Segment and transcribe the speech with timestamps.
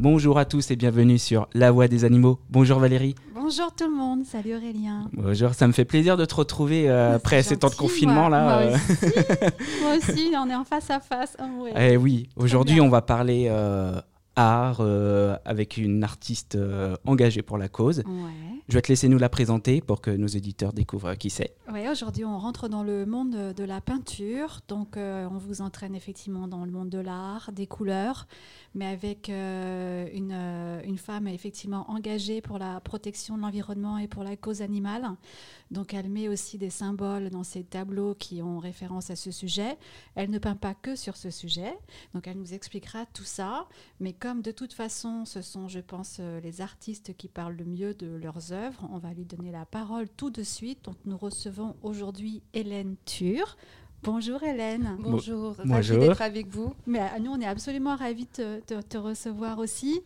[0.00, 2.38] Bonjour à tous et bienvenue sur La Voix des animaux.
[2.48, 3.14] Bonjour Valérie.
[3.34, 5.10] Bonjour tout le monde, salut Aurélien.
[5.12, 8.38] Bonjour, ça me fait plaisir de te retrouver euh, après ces temps de confinement moi,
[8.38, 8.44] là.
[8.44, 8.76] Moi euh.
[8.76, 11.36] aussi, moi aussi, on est en face à face.
[11.38, 11.72] Oh, ouais.
[11.76, 14.00] Eh oui, aujourd'hui on va parler euh,
[14.40, 17.98] art euh, avec une artiste euh, engagée pour la cause.
[17.98, 18.50] Ouais.
[18.70, 21.56] Je vais te laisser nous la présenter pour que nos éditeurs découvrent qui c'est.
[21.72, 24.60] Ouais, aujourd'hui, on rentre dans le monde de, de la peinture.
[24.68, 28.28] Donc, euh, on vous entraîne effectivement dans le monde de l'art, des couleurs,
[28.76, 34.06] mais avec euh, une, euh, une femme effectivement engagée pour la protection de l'environnement et
[34.06, 35.10] pour la cause animale.
[35.72, 39.76] Donc, elle met aussi des symboles dans ses tableaux qui ont référence à ce sujet.
[40.14, 41.76] Elle ne peint pas que sur ce sujet.
[42.14, 43.66] Donc, elle nous expliquera tout ça.
[43.98, 47.64] Mais comme de toute façon, ce sont, je pense, euh, les artistes qui parlent le
[47.64, 50.84] mieux de leurs œuvres, on va lui donner la parole tout de suite.
[50.84, 53.56] Donc, nous recevons aujourd'hui Hélène Tur.
[54.02, 54.96] Bonjour Hélène.
[55.00, 55.96] Bonjour, Bonjour.
[55.96, 56.72] ravi d'être avec vous.
[56.86, 60.00] Mais euh, nous, on est absolument ravis de te, recevoir aussi.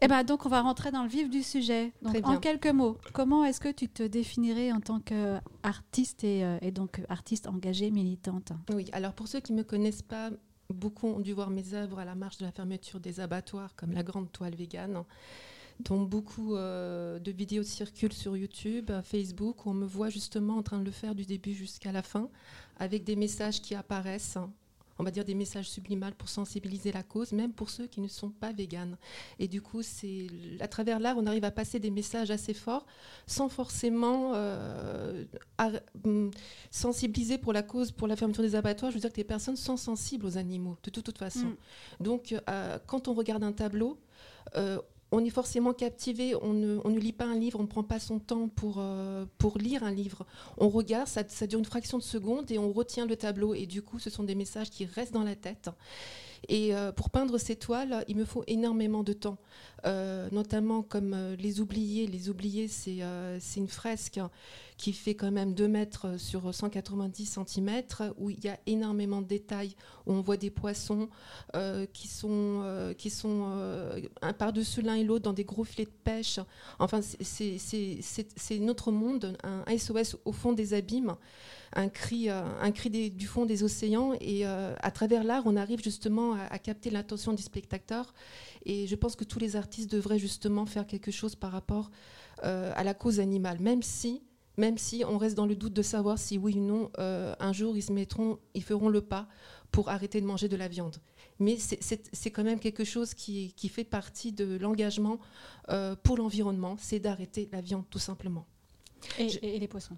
[0.00, 1.92] Et ben donc, on va rentrer dans le vif du sujet.
[2.02, 6.58] Donc, en quelques mots, comment est-ce que tu te définirais en tant qu'artiste et, euh,
[6.62, 8.52] et donc artiste engagée, militante?
[8.72, 10.30] Oui, alors pour ceux qui ne me connaissent pas,
[10.72, 13.92] beaucoup ont dû voir mes œuvres à la marche de la fermeture des abattoirs, comme
[13.92, 15.04] la grande toile végane,
[15.80, 20.62] dont beaucoup euh, de vidéos circulent sur YouTube, Facebook, où on me voit justement en
[20.62, 22.28] train de le faire du début jusqu'à la fin,
[22.78, 24.38] avec des messages qui apparaissent.
[24.98, 28.08] On va dire des messages sublimales pour sensibiliser la cause, même pour ceux qui ne
[28.08, 28.96] sont pas véganes.
[29.38, 30.26] Et du coup, c'est
[30.60, 32.86] à travers l'art, on arrive à passer des messages assez forts,
[33.26, 35.24] sans forcément euh,
[36.04, 36.30] hum,
[36.70, 38.90] sensibiliser pour la cause, pour la fermeture des abattoirs.
[38.90, 41.46] Je veux dire que les personnes sont sensibles aux animaux, de toute, toute façon.
[41.46, 42.04] Mm.
[42.04, 43.98] Donc, euh, quand on regarde un tableau,
[44.56, 44.78] euh,
[45.14, 48.18] on est forcément captivé, on ne, lit pas un livre, on ne prend pas son
[48.18, 49.24] temps pour, euh,
[49.56, 50.26] lire un livre.
[50.58, 53.54] On regarde, ça dure une fraction de seconde et on retient le tableau.
[53.54, 55.70] Et du coup, ce sont des messages qui restent dans la tête.
[56.48, 59.38] Et euh, pour peindre ces toiles, il me faut énormément de temps,
[59.86, 62.06] Euh, notamment comme euh, les oubliés.
[62.06, 63.00] Les oubliés, c'est
[63.56, 64.18] une fresque
[64.78, 67.82] qui fait quand même 2 mètres sur 190 cm,
[68.18, 71.08] où il y a énormément de détails, où on voit des poissons
[71.92, 73.52] qui sont, qui sont
[74.36, 76.40] par-dessus l'un et l'autre dans des gros filets de pêche.
[76.80, 81.14] Enfin, c'est notre monde, un SOS au fond des abîmes,
[81.74, 84.12] un cri, euh, un cri des- du fond des océans.
[84.20, 88.14] Et euh, à travers l'art, on arrive justement à, à capter l'attention du spectateur.
[88.64, 91.90] Et je pense que tous les artistes devraient justement faire quelque chose par rapport
[92.44, 94.22] euh, à la cause animale, même si
[94.56, 97.52] même si on reste dans le doute de savoir si oui ou non, euh, un
[97.52, 99.26] jour, ils se mettront, ils feront le pas
[99.72, 100.98] pour arrêter de manger de la viande.
[101.40, 105.18] Mais c'est- quand même quelque chose qui, qui fait partie de l'engagement
[105.70, 108.46] euh, pour l'environnement, c'est d'arrêter la viande tout simplement.
[109.18, 109.96] et, Je- et- et les poissons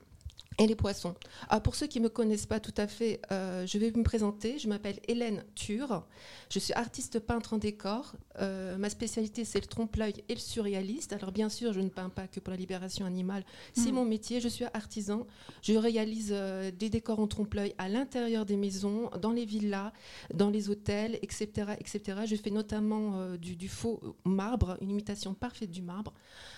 [0.59, 1.15] Et les poissons.
[1.51, 4.03] Ah, pour ceux qui ne me connaissent pas tout à fait, euh, je vais me
[4.03, 4.59] présenter.
[4.59, 6.07] Je m'appelle Hélène Tur.
[6.51, 8.15] Je suis artiste peintre en décor.
[8.41, 11.13] Euh, ma spécialité, c'est le trompe-l'œil et le surréaliste.
[11.13, 13.45] Alors, bien sûr, je ne peins pas que pour la libération animale.
[13.75, 13.97] C'est Mm.
[13.97, 14.41] mon métier.
[14.41, 15.27] Je suis artisan.
[15.61, 19.93] Je réalise euh, des décors en trompe-l'œil à l'intérieur des maisons, dans les villas,
[20.33, 21.73] dans les hôtels, etc.
[21.79, 22.21] etc.
[22.25, 26.15] Je fais notamment du, du faux marbre, une imitation parfaite du marbre.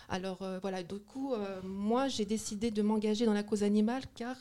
[0.09, 4.03] Alors euh, voilà, du coup, euh, moi j'ai décidé de m'engager dans la cause animale
[4.15, 4.37] car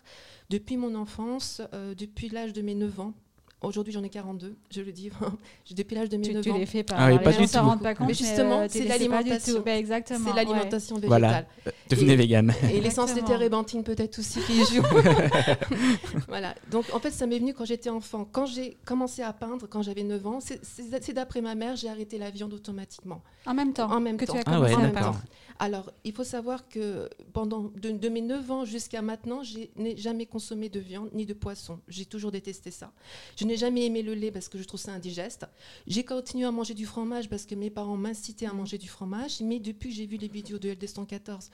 [0.49, 3.13] depuis mon enfance, euh, depuis l'âge de mes 9 ans,
[3.61, 5.09] aujourd'hui j'en ai 42, je le dis,
[5.75, 6.95] depuis l'âge de mes tu, 9 tu ans, les fais pas.
[6.97, 7.65] Ah oui, pas les du gens s'en tout.
[7.69, 8.07] rendent pas compte.
[8.07, 9.59] Mais justement, euh, tu c'est l'alimentation.
[9.65, 10.19] Ben, exactement.
[10.23, 10.35] c'est ouais.
[10.37, 11.09] l'alimentation végétale.
[11.19, 11.45] Voilà,
[11.89, 12.53] devenez vegan.
[12.71, 13.27] Et l'essence de Exactement.
[13.27, 14.83] térébenthine peut-être aussi qui joue.
[16.29, 16.55] voilà.
[16.71, 18.25] Donc en fait, ça m'est venu quand j'étais enfant.
[18.31, 22.17] Quand j'ai commencé à peindre, quand j'avais 9 ans, c'est- d'après ma mère, j'ai arrêté
[22.17, 23.21] la viande automatiquement.
[23.45, 23.91] En même temps.
[23.91, 24.33] En même que temps.
[24.33, 25.15] tu as Ah ouais, commencé à d'accord.
[25.59, 29.97] Alors, il faut savoir que pendant de, de mes 9 ans jusqu'à maintenant, je n'ai
[29.97, 31.79] jamais consommé de viande ni de poisson.
[31.87, 32.91] J'ai toujours détesté ça.
[33.35, 35.47] Je n'ai jamais aimé le lait parce que je trouve ça indigeste.
[35.87, 39.41] J'ai continué à manger du fromage parce que mes parents m'incitaient à manger du fromage.
[39.41, 41.49] Mais depuis que j'ai vu les vidéos de LD114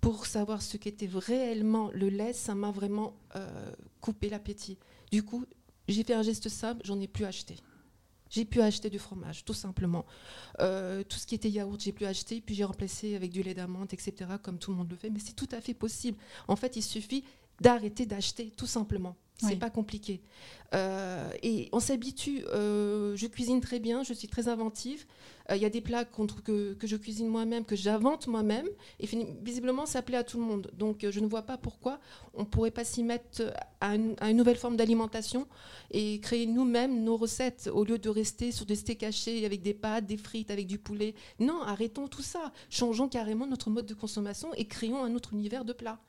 [0.00, 3.70] pour savoir ce qu'était réellement le lait, ça m'a vraiment euh,
[4.00, 4.78] coupé l'appétit.
[5.12, 5.44] Du coup,
[5.86, 7.56] j'ai fait un geste simple, j'en ai plus acheté.
[8.30, 10.04] J'ai pu acheter du fromage, tout simplement.
[10.60, 13.54] Euh, tout ce qui était yaourt, j'ai pu acheter, puis j'ai remplacé avec du lait
[13.54, 15.10] d'amande, etc., comme tout le monde le fait.
[15.10, 16.18] Mais c'est tout à fait possible.
[16.46, 17.24] En fait, il suffit
[17.60, 19.16] d'arrêter d'acheter, tout simplement.
[19.40, 19.56] C'est Oui.
[19.56, 20.20] pas compliqué.
[20.74, 22.44] Euh, et on s'habitue.
[22.52, 25.06] euh, je cuisine très bien, je suis très inventive.
[25.50, 28.66] Euh, Il y a des plats trouve que, que je cuisine moi-même, que j'invente moi-même.
[29.00, 29.06] Et
[29.40, 30.70] visiblement, ça plaît à tout le monde.
[30.76, 32.00] Donc, je ne vois pas pourquoi
[32.34, 35.46] on ne pourrait pas s'y mettre à une, à une nouvelle forme d'alimentation
[35.92, 39.72] et créer nous-mêmes nos recettes au lieu de rester sur des steaks hachés avec des
[39.74, 41.14] pâtes, des frites, avec du poulet.
[41.38, 42.52] Non, arrêtons tout ça.
[42.70, 46.00] Changeons carrément notre mode de consommation et créons un autre univers de plats.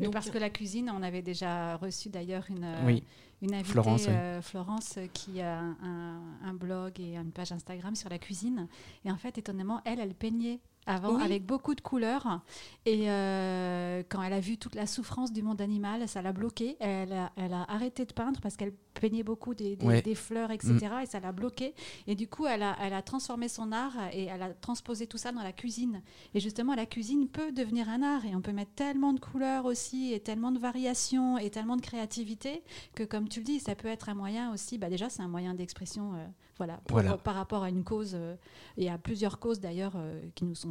[0.00, 3.04] Donc, parce que la cuisine, on avait déjà reçu d'ailleurs une, euh, Oui.
[3.42, 4.12] une invitée, Florence, oui.
[4.12, 8.68] euh, Florence, euh, qui a un blog et une page Instagram sur la cuisine.
[9.04, 11.22] Et en fait, étonnamment, elle, elle peignait avant Oui.
[11.22, 12.40] avec beaucoup de couleurs.
[12.86, 16.76] Et euh, quand elle a vu toute la souffrance du monde animal, ça l'a bloquée.
[16.80, 20.02] Elle a, elle a arrêté de peindre parce qu'elle peignait beaucoup des, des- Ouais.
[20.02, 20.76] des fleurs, etc.
[21.02, 21.74] Et ça l'a bloquée.
[22.06, 25.18] Et du coup, elle a, elle a transformé son art et elle a transposé tout
[25.18, 26.02] ça dans la cuisine.
[26.34, 29.64] Et justement, la cuisine peut devenir un art et on peut mettre tellement de couleurs
[29.64, 32.62] aussi et tellement de variations et tellement de créativité
[32.94, 34.78] que, comme tu le dis, ça peut être un moyen aussi.
[34.78, 36.26] Bah déjà, c'est un moyen d'expression, euh,
[36.58, 37.16] voilà, pour- Voilà.
[37.16, 38.36] par rapport à une cause euh,
[38.76, 40.70] et à plusieurs causes d'ailleurs euh, qui nous sont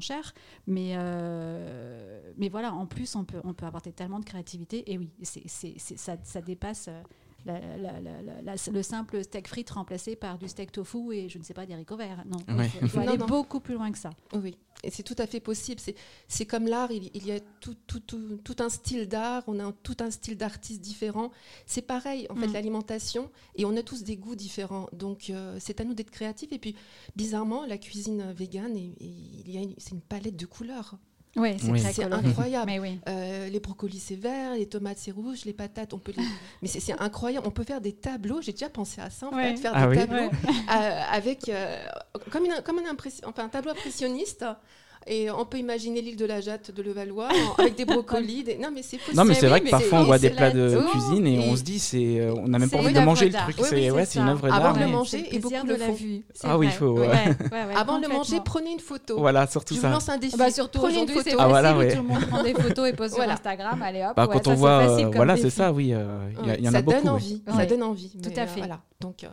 [0.67, 4.91] Mais euh, mais voilà, en plus, on peut on peut apporter tellement de créativité.
[4.91, 5.47] Et oui, c'est
[5.97, 6.89] ça, ça dépasse.
[7.45, 7.59] La-
[8.41, 11.65] la- le simple steak frites remplacé par du steak tofu et je ne sais pas
[11.65, 12.23] des haricots verts.
[12.25, 13.25] Non, il faut, il faut Non, aller non.
[13.25, 14.11] beaucoup plus loin que ça.
[14.33, 15.79] Oui, et c'est tout à fait possible.
[16.27, 19.59] C'est- comme l'art, il, il y a tout, tout, tout, tout un style d'art, on
[19.59, 21.31] a un- tout un style d'artistes différents.
[21.65, 22.53] C'est pareil, en fait, Mm.
[22.53, 24.87] l'alimentation, et on a tous des goûts différents.
[24.93, 26.51] Donc, euh, c'est à nous d'être créatifs.
[26.51, 26.75] Et puis,
[27.15, 29.05] bizarrement, la cuisine végane, et- et
[29.45, 30.97] il y a une- c'est une palette de couleurs.
[31.35, 31.79] Ouais, c'est Oui.
[31.79, 32.65] C'est incroyable.
[32.67, 32.99] Mais oui.
[33.09, 36.23] Euh, les brocolis, c'est vert, les tomates, c'est rouge, les patates, on peut les...
[36.61, 39.35] Mais c'est c'est incroyable, on peut faire des tableaux, j'ai déjà pensé à ça, en
[39.35, 39.55] Ouais.
[39.55, 39.97] fait, faire Ah des oui.
[39.97, 41.49] tableaux euh, avec...
[41.49, 41.83] euh,
[42.31, 44.45] comme, une- comme un, impression, enfin, un tableau impressionniste.
[45.05, 48.43] Et on peut imaginer l'île de la Jatte de Levallois en- avec des brocolis.
[48.45, 49.17] des- Non, mais c'est possible.
[49.17, 51.33] Non, mais c'est oui, vrai que parfois on voit des plats la- de cuisine et,
[51.45, 53.55] et- on se dit, c'est, euh, on n'a même pas envie de manger le truc.
[53.59, 54.31] Oui, c'est ouais, c'est une ça.
[54.31, 54.73] œuvre Avant d'art.
[54.75, 55.93] de le manger, et beaucoup de la font.
[55.93, 56.23] vue.
[56.33, 57.07] c'est Ah oui, il faut, Ouais, ouais.
[57.07, 59.17] ouais, ouais, Avant de le manger, prenez une photo.
[59.19, 59.91] Voilà, surtout Je vous ça.
[59.91, 60.37] lance un défi.
[60.37, 61.35] Bah surtout prenez une photo.
[61.37, 61.89] Ah, voilà, ouais.
[61.93, 63.23] tout le monde prend des photos et pose sur.
[63.23, 63.81] Instagram.
[63.81, 65.93] Allez hop, Bah, quand ça, on voit, euh, voilà, c'est ça, oui.
[65.93, 66.29] euh,
[66.59, 66.97] Il y, en ça a beaucoup.
[66.97, 67.13] donne oui.
[67.13, 67.41] envie.
[67.57, 68.11] Ça donne envie.
[68.23, 68.59] Tout à fait.
[68.59, 68.79] voilà.
[69.01, 69.25] Donc,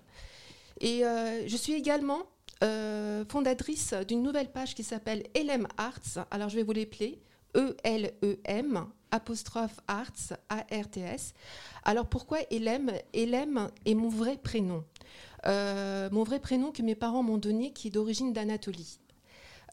[0.80, 1.02] et
[1.46, 2.18] je suis également
[2.62, 6.26] euh, fondatrice d'une nouvelle page qui s'appelle LM Arts.
[6.30, 7.20] Alors, je vais vous l'épeler.
[7.56, 11.34] E E-L-E-M, apostrophe Arts, A-R-T-S.
[11.84, 14.84] Alors, pourquoi LM LM est mon vrai prénom.
[15.46, 19.00] Euh, mon vrai prénom que mes parents m'ont donné, qui est d'origine d'Anatolie.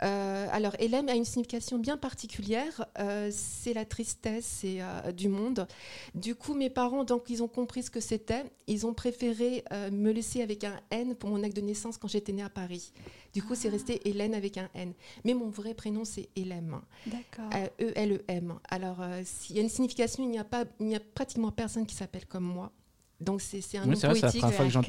[0.04, 2.86] Euh, alors, Hélène a une signification bien particulière.
[3.00, 5.68] Euh, c'est la tristesse c'est, euh, du monde.
[6.16, 8.46] Du coup, mes parents, donc, ils ont compris ce que c'était.
[8.68, 12.34] Ils ont préféré me laisser avec un N pour mon acte de naissance quand j'étais
[12.34, 12.92] née à Paris.
[13.34, 14.94] Du coup, c'est resté Hélène avec un N.
[15.24, 16.76] Mais mon vrai prénom, c'est Hélène.
[17.06, 17.50] D'accord.
[17.80, 18.60] E-L-E-M.
[18.70, 21.52] Alors, euh, s'il y a une signification, il n'y a, pas, il n'y a pratiquement
[21.52, 22.72] personne qui s'appelle comme moi.
[23.20, 24.44] Donc, c'est c'est un Oui, nom c'est la poétique.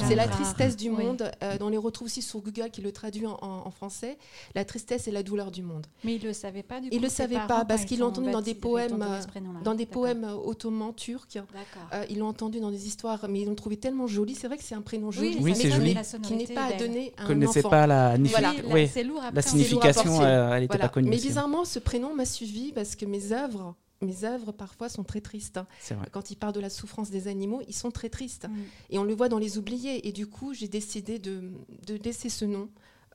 [0.07, 1.03] C'est la tristesse du Oui.
[1.03, 1.31] monde.
[1.43, 4.19] Euh, on les retrouve aussi sur Google qui le traduit en, en- en français.
[4.55, 5.87] La tristesse et la douleur du monde.
[6.05, 6.95] Mais il le savait pas du coup.
[6.95, 9.63] Il le savait pas, parce l'ont sont entendu dans des poèmes, euh.
[9.65, 11.39] Dans des poèmes euh, ottomans turcs,
[11.95, 14.35] euh, ils l'ont entendu dans des histoires, mais ils l'ont trouvé tellement joli.
[14.35, 15.95] C'est vrai que c'est un prénom joli, Oui, m'étonne, joli.
[15.95, 17.71] La qui n'est pas à donner à un enfant.
[17.71, 18.17] pas la,
[19.29, 19.37] après.
[19.37, 21.09] la signification, euh, elle n'était pas connue.
[21.09, 25.21] Mais bizarrement, ce prénom m'a suivi parce que mes œuvres, mes œuvres parfois sont très
[25.21, 25.61] tristes.
[25.91, 26.09] Vrai.
[26.13, 28.49] Quand ils parlent de la souffrance des animaux, ils sont très tristes.
[28.49, 28.55] Mm.
[28.91, 30.07] Et on le voit dans les oubliés.
[30.07, 31.51] Et du coup, j'ai décidé de,
[31.87, 32.69] de laisser ce nom,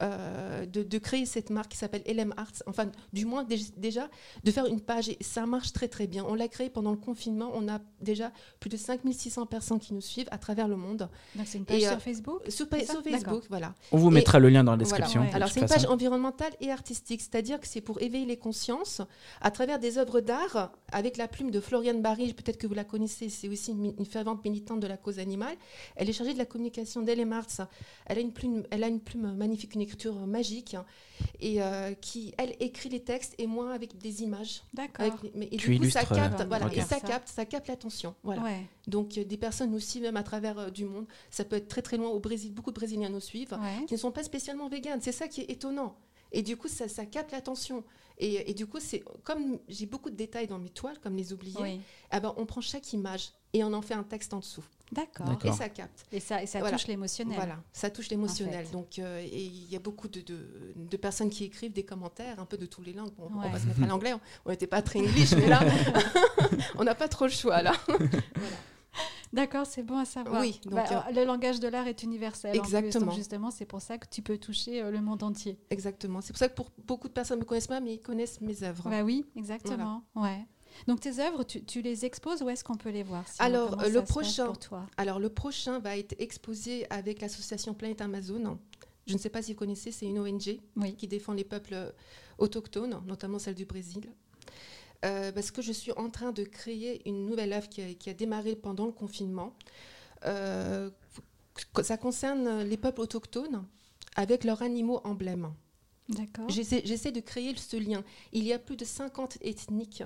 [0.04, 2.52] euh, de, de créer cette marque qui s'appelle LM Arts.
[2.68, 4.10] Enfin, du moins, dé- déjà,
[4.44, 5.10] de faire une page.
[5.10, 6.26] Et ça marche très, très bien.
[6.28, 7.52] On l'a créé pendant le confinement.
[7.54, 11.10] On a déjà plus de 5600 personnes qui nous suivent à travers le monde.
[11.36, 12.42] Donc c'est une page Et, euh, sur Facebook.
[12.50, 12.94] Sur, C'est ça?
[12.94, 13.04] sur.
[13.04, 13.74] Facebook, voilà.
[13.92, 14.98] On vous Et- mettra le lien dans la Voilà.
[15.06, 15.22] description.
[15.22, 15.34] Ouais.
[15.34, 19.02] Alors, c'est une page environnementale et artistique, c'est-à-dire que c'est pour éveiller les consciences
[19.42, 22.84] à travers des œuvres d'art avec la plume de Floriane Barry, peut-être que vous la
[22.84, 25.56] connaissez, c'est aussi une, fervente militante de la cause animale.
[25.96, 27.62] Elle est chargée de la communication d'Elle Martz.
[28.06, 29.93] Elle a une plume, elle a une plume magnifique, une écriture
[30.28, 30.76] magique,
[31.40, 34.64] et euh, qui, elle, écrit les textes et moi avec des images.
[34.74, 35.06] D'accord.
[35.06, 37.00] Avec les- mais- et Tu du coup, ça capte, euh, voilà, et ça Ça.
[37.02, 38.16] capte, ça capte l'attention.
[38.24, 38.42] Voilà.
[38.44, 41.06] Ouais, Donc euh, des personnes nous suivent même à travers euh, du monde.
[41.30, 42.54] Ça peut être très très loin au Brésil.
[42.54, 43.86] Beaucoup de Brésiliens nous suivent ouais.
[43.88, 45.02] qui ne sont pas spécialement véganes.
[45.02, 45.96] C'est ça qui est étonnant.
[46.32, 47.84] Et du coup, ça, ça capte l'attention.
[48.18, 51.32] Et, et du coup, c'est comme j'ai beaucoup de détails dans mes toiles, comme les
[51.34, 51.80] oubliés, Oui.
[52.16, 54.64] eh ben, on prend chaque image et on en fait un texte en dessous.
[54.94, 55.26] D'accord.
[55.28, 55.54] D'accord.
[55.54, 56.06] Et ça capte.
[56.12, 56.78] Et ça, et ça Voilà.
[56.78, 57.36] touche l'émotionnel.
[57.36, 58.66] Voilà, ça touche l'émotionnel.
[58.66, 58.72] fait.
[58.72, 62.40] Donc, euh, et il y a beaucoup de, de- de personnes qui écrivent des commentaires,
[62.40, 63.12] un peu de toutes les langues.
[63.18, 63.46] Bon, Ouais.
[63.46, 64.14] On va se mettre à l'anglais.
[64.46, 65.60] On n'était pas très English, mais là,
[66.78, 67.74] on n'a pas trop le choix là.
[69.34, 70.40] D'accord, c'est bon à savoir.
[70.42, 72.52] Oui, donc, Bah, Le langage de l'art est universel.
[72.52, 73.08] en plus, Exactement.
[73.08, 75.58] donc justement, c'est pour ça que tu peux toucher euh, le monde entier.
[75.72, 76.22] Exactement.
[76.22, 78.42] C'est pour ça que pour beaucoup de personnes ne me connaissent pas, mais ils connaissent
[78.42, 78.88] mes œuvres.
[78.92, 80.04] Bah oui, exactement.
[80.16, 80.46] Ouais.
[80.88, 84.02] Donc tes œuvres, tu, tu les exposes ou est-ce qu'on peut les voir Alors, le
[84.02, 84.86] prochain- pour toi?
[84.98, 88.58] Alors, le prochain va être exposé avec l'association Planète Amazon.
[89.06, 90.96] Je ne sais pas si vous connaissez, c'est une ONG Oui.
[90.96, 91.94] qui défend les peuples
[92.38, 94.10] autochtones, notamment celle du Brésil.
[95.06, 98.10] Euh, parce que je suis en train de créer une nouvelle œuvre qui a, qui
[98.10, 99.54] a démarré pendant le confinement.
[100.26, 100.90] Euh,
[101.82, 103.66] ça concerne les peuples autochtones
[104.16, 105.54] avec leurs animaux emblèmes.
[106.10, 106.50] D'accord.
[106.50, 108.04] J'essaie j'essaie de créer ce lien.
[108.32, 110.04] Il y a plus de 50 ethniques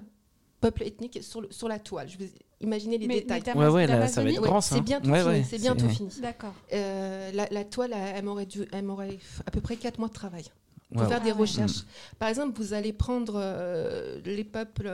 [0.62, 2.10] peuple ethnique sur, le- sur la toile.
[2.10, 2.30] Je vous
[2.62, 3.44] imaginez les Mais- détails.
[3.46, 4.76] mais Ouais, ouais, là, d'Amazonie ça va être Ouais, grand, ça.
[4.76, 5.32] c'est bientôt Ouais, fini.
[5.32, 6.10] ouais, c'est bientôt c'est- fini.
[6.22, 6.54] D'accord.
[6.74, 10.14] Euh, la, la toile, elle, m'aurait dû- elle m'aurait à peu près 4 mois de
[10.14, 10.46] travail
[10.94, 11.40] pour faire des Ah ouais.
[11.42, 11.84] recherches.
[12.18, 14.88] Par exemple, vous allez prendre euh, les peuples,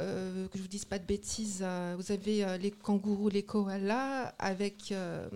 [0.00, 3.42] euh, que je vous dise pas de bêtises, euh, vous avez euh, les kangourous, les
[3.42, 5.28] koalas, avec, euh,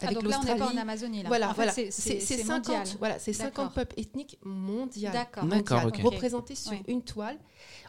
[0.00, 0.76] Ah, avec donc là, on n'est pas en.
[0.76, 1.22] Amazonie.
[1.24, 1.28] Là.
[1.28, 1.72] Voilà, En fait, voilà.
[1.72, 2.86] c'est- C'est c'est c'est c'est mondial.
[2.86, 3.72] 50, voilà, c'est 50 D'accord.
[3.72, 5.10] peuples ethniques mondiaux.
[5.12, 5.44] D'accord.
[5.44, 6.82] D'accord, mondiales, représentés sur Oui.
[6.86, 7.36] une toile,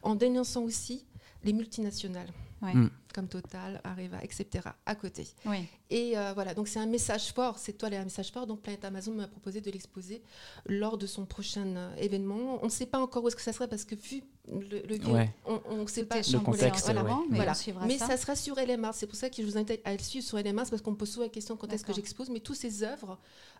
[0.04, 1.06] en dénonçant aussi
[1.44, 2.30] les multinationales,
[2.62, 2.74] Ouais.
[2.74, 2.90] Mm.
[3.16, 4.46] comme Total, Areva, etc.,
[4.86, 5.26] à côté.
[5.46, 5.60] Oui.
[5.90, 8.60] Et euh, voilà, donc c'est un message fort, cette toile est un message fort, donc
[8.62, 10.22] Planète Amazon m'a proposé de l'exposer
[10.66, 12.60] lors de son prochain euh, événement.
[12.62, 15.06] On ne sait pas encore où est-ce que ça serait, parce que vu le, le
[15.10, 15.34] Ouais.
[15.46, 16.94] on ne sait pas chamboulé contexte, ouais.
[17.30, 17.52] mais Voilà.
[17.52, 18.08] on suivra mais ça.
[18.08, 18.18] ça.
[18.18, 18.92] sera sur LMA.
[18.92, 20.98] C'est pour ça que je vous invite à le suivre sur c'est parce qu'on me
[20.98, 22.30] pose souvent la question quand est-ce que j'expose?
[22.30, 23.18] Mais toutes ces œuvres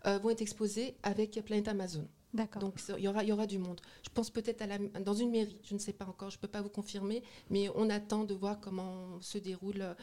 [0.08, 2.06] euh, vont être exposées avec Planète Amazon.
[2.34, 2.62] D'accord.
[2.62, 3.82] Donc il y aura, il y aura du monde.
[4.04, 6.42] Je pense peut-être à la- dans une mairie, je ne sais pas encore, je ne
[6.42, 9.82] peux pas vous confirmer, mais on attend de voir comment se déroule.
[9.82, 9.94] euh,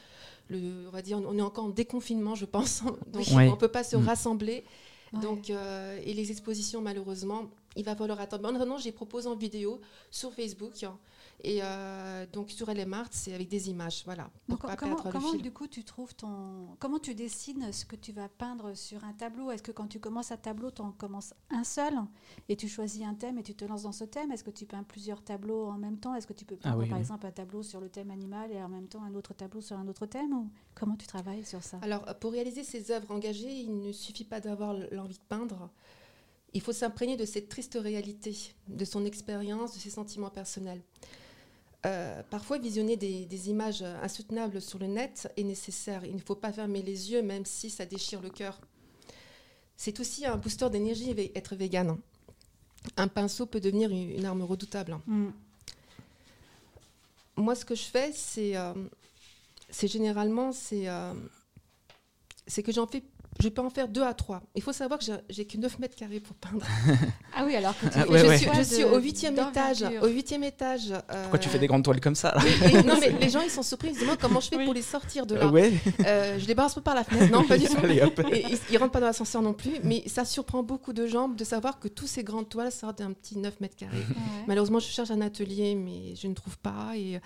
[0.49, 3.67] Le, on va dire, on est encore en déconfinement, je pense, donc on ne peut
[3.69, 4.05] pas se Mm.
[4.07, 4.65] rassembler.
[5.13, 5.21] Ouais.
[5.21, 7.45] Donc, euh, et les expositions, malheureusement,
[7.77, 8.43] il va falloir attendre.
[8.45, 9.81] Mais en attendant, j'ai proposé en vidéo
[10.11, 10.73] sur Facebook.
[10.85, 10.97] hein,
[11.43, 14.03] et euh, donc sur LMArt, c'est avec des images.
[14.05, 14.31] Voilà.
[14.49, 15.43] Pour pas comment, perdre le comment fil.
[15.43, 19.13] du coup tu trouves ton comment tu dessines ce que tu vas peindre sur un
[19.13, 19.51] tableau?
[19.51, 21.95] Est-ce que quand tu commences un tableau, tu en commences un seul
[22.49, 24.33] et tu choisis un thème et tu te lances dans ce thème?
[24.33, 26.15] Est-ce que tu peins plusieurs tableaux en même temps?
[26.15, 27.03] Est-ce que tu peux Ah peindre oui, par oui.
[27.03, 29.77] exemple un tableau sur le thème animal et en même temps un autre tableau sur
[29.79, 30.33] un autre thème?
[30.33, 31.79] Ou comment tu travailles sur ça?
[31.83, 35.71] Alors, pour réaliser ces œuvres engagées, il ne suffit pas d'avoir l'envie de peindre.
[36.55, 40.81] Il faut s'imprégner de cette triste réalité, de son expérience, de ses sentiments personnels.
[41.87, 46.05] Euh, parfois, visionner des, des images insoutenables sur le net est nécessaire.
[46.05, 48.61] Il ne faut pas fermer les yeux, même si ça déchire le cœur.
[49.77, 51.97] C'est aussi un booster d'énergie être vegan.
[52.97, 54.99] Un pinceau peut devenir une, une arme redoutable.
[55.07, 55.29] Mm.
[57.37, 58.73] Moi, ce que je fais, c'est euh,
[59.71, 61.13] généralement, c'est euh,
[62.47, 63.03] c'est que j'en fais,
[63.41, 64.43] je peux en faire deux à trois.
[64.55, 66.65] Il faut savoir que j'ai- que 9 mètres carrés pour peindre.
[67.39, 68.39] Ah oui, alors que tu Ah, ouais, je ouais.
[68.39, 69.85] suis, je au huitième étage.
[70.03, 70.95] Au huitième étage.
[71.23, 73.43] Pourquoi tu fais des grandes toiles comme ça là et- et- non, mais les gens,
[73.43, 73.89] ils sont surpris.
[73.91, 74.65] Ils se demandent comment je fais Oui.
[74.65, 75.49] pour les sortir de là.
[75.49, 75.71] Ouais.
[76.07, 77.31] Euh, je les balance pas par la fenêtre.
[77.31, 77.77] Non, pas du tout.
[77.83, 78.19] Allez, hop.
[78.33, 79.73] Et ils, ils rentrent pas dans l'ascenseur non plus.
[79.85, 83.13] Mais ça surprend beaucoup de gens de savoir que tous ces grandes toiles sortent d'un
[83.13, 83.97] petit 9 mètres carrés.
[83.99, 84.17] Ouais.
[84.47, 86.93] Malheureusement, je cherche un atelier, mais je ne trouve pas.
[86.97, 87.21] Et,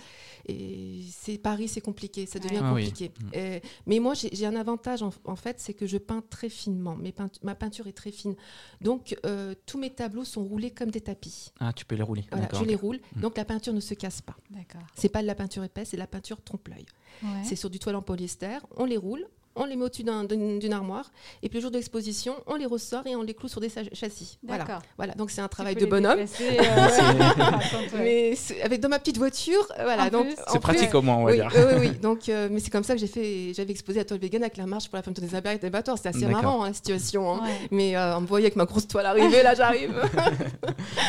[0.48, 2.26] et c'est Paris, c'est compliqué.
[2.26, 2.60] Ça devient Ouais.
[2.64, 2.84] Ah oui.
[2.86, 3.12] compliqué.
[3.20, 3.30] Mm.
[3.36, 6.48] Euh, mais moi, j'ai j'ai un avantage, en, en fait, c'est que je peins très
[6.48, 6.96] finement.
[6.96, 8.34] Mes peint- ma peinture est très fine.
[8.80, 11.52] Donc, euh, tous mes tableaux sont roulés comme des tapis.
[11.60, 12.24] Ah, tu peux les rouler.
[12.32, 12.98] Voilà, je les roule.
[13.16, 13.20] Mm.
[13.20, 14.36] Donc, la peinture ne se casse pas.
[14.50, 14.82] D'accord.
[14.94, 16.86] C'est pas de la peinture épaisse, c'est de la peinture trompe-l'œil.
[17.22, 17.42] Ouais.
[17.44, 18.58] C'est sur du toile en polyester.
[18.76, 19.24] On les roule,
[19.56, 21.10] on les met au-dessus d'un- d'une armoire.
[21.42, 23.68] Et puis, le jour de l'exposition, on les ressort et on les cloue sur des
[23.92, 24.38] châssis.
[24.42, 24.80] Voilà.
[24.96, 25.14] Voilà.
[25.14, 26.18] Donc, c'est un travail de bonhomme.
[26.18, 27.94] déplacer, euh.
[27.98, 30.08] Mais c'est- avec dans ma petite voiture, euh, voilà.
[30.48, 31.50] C'est pratique au moins, on va oui, dire.
[31.54, 31.98] oui, oui, oui.
[31.98, 33.52] Donc, euh, mais c'est comme ça que j'ai fait.
[33.54, 35.96] J'avais exposé à Toile Vegan avec la marche pour la femme des abeilles bateaux.
[35.96, 37.32] C'était assez marrant hein, la situation.
[37.34, 37.40] hein.
[37.44, 37.68] Ouais.
[37.70, 39.94] Mais euh, on me voyait avec ma grosse toile arriver, là j'arrive.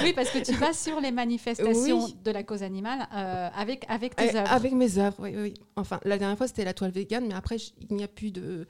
[0.04, 2.16] Oui, parce que tu vas sur les manifestations Oui.
[2.24, 4.52] de la cause animale euh, avec, avec tes œuvres.
[4.52, 5.54] avec mes œuvres, oui, oui.
[5.76, 7.58] Enfin, la dernière fois c'était la toile vegan, mais après
[7.90, 8.68] il n'y a plus de,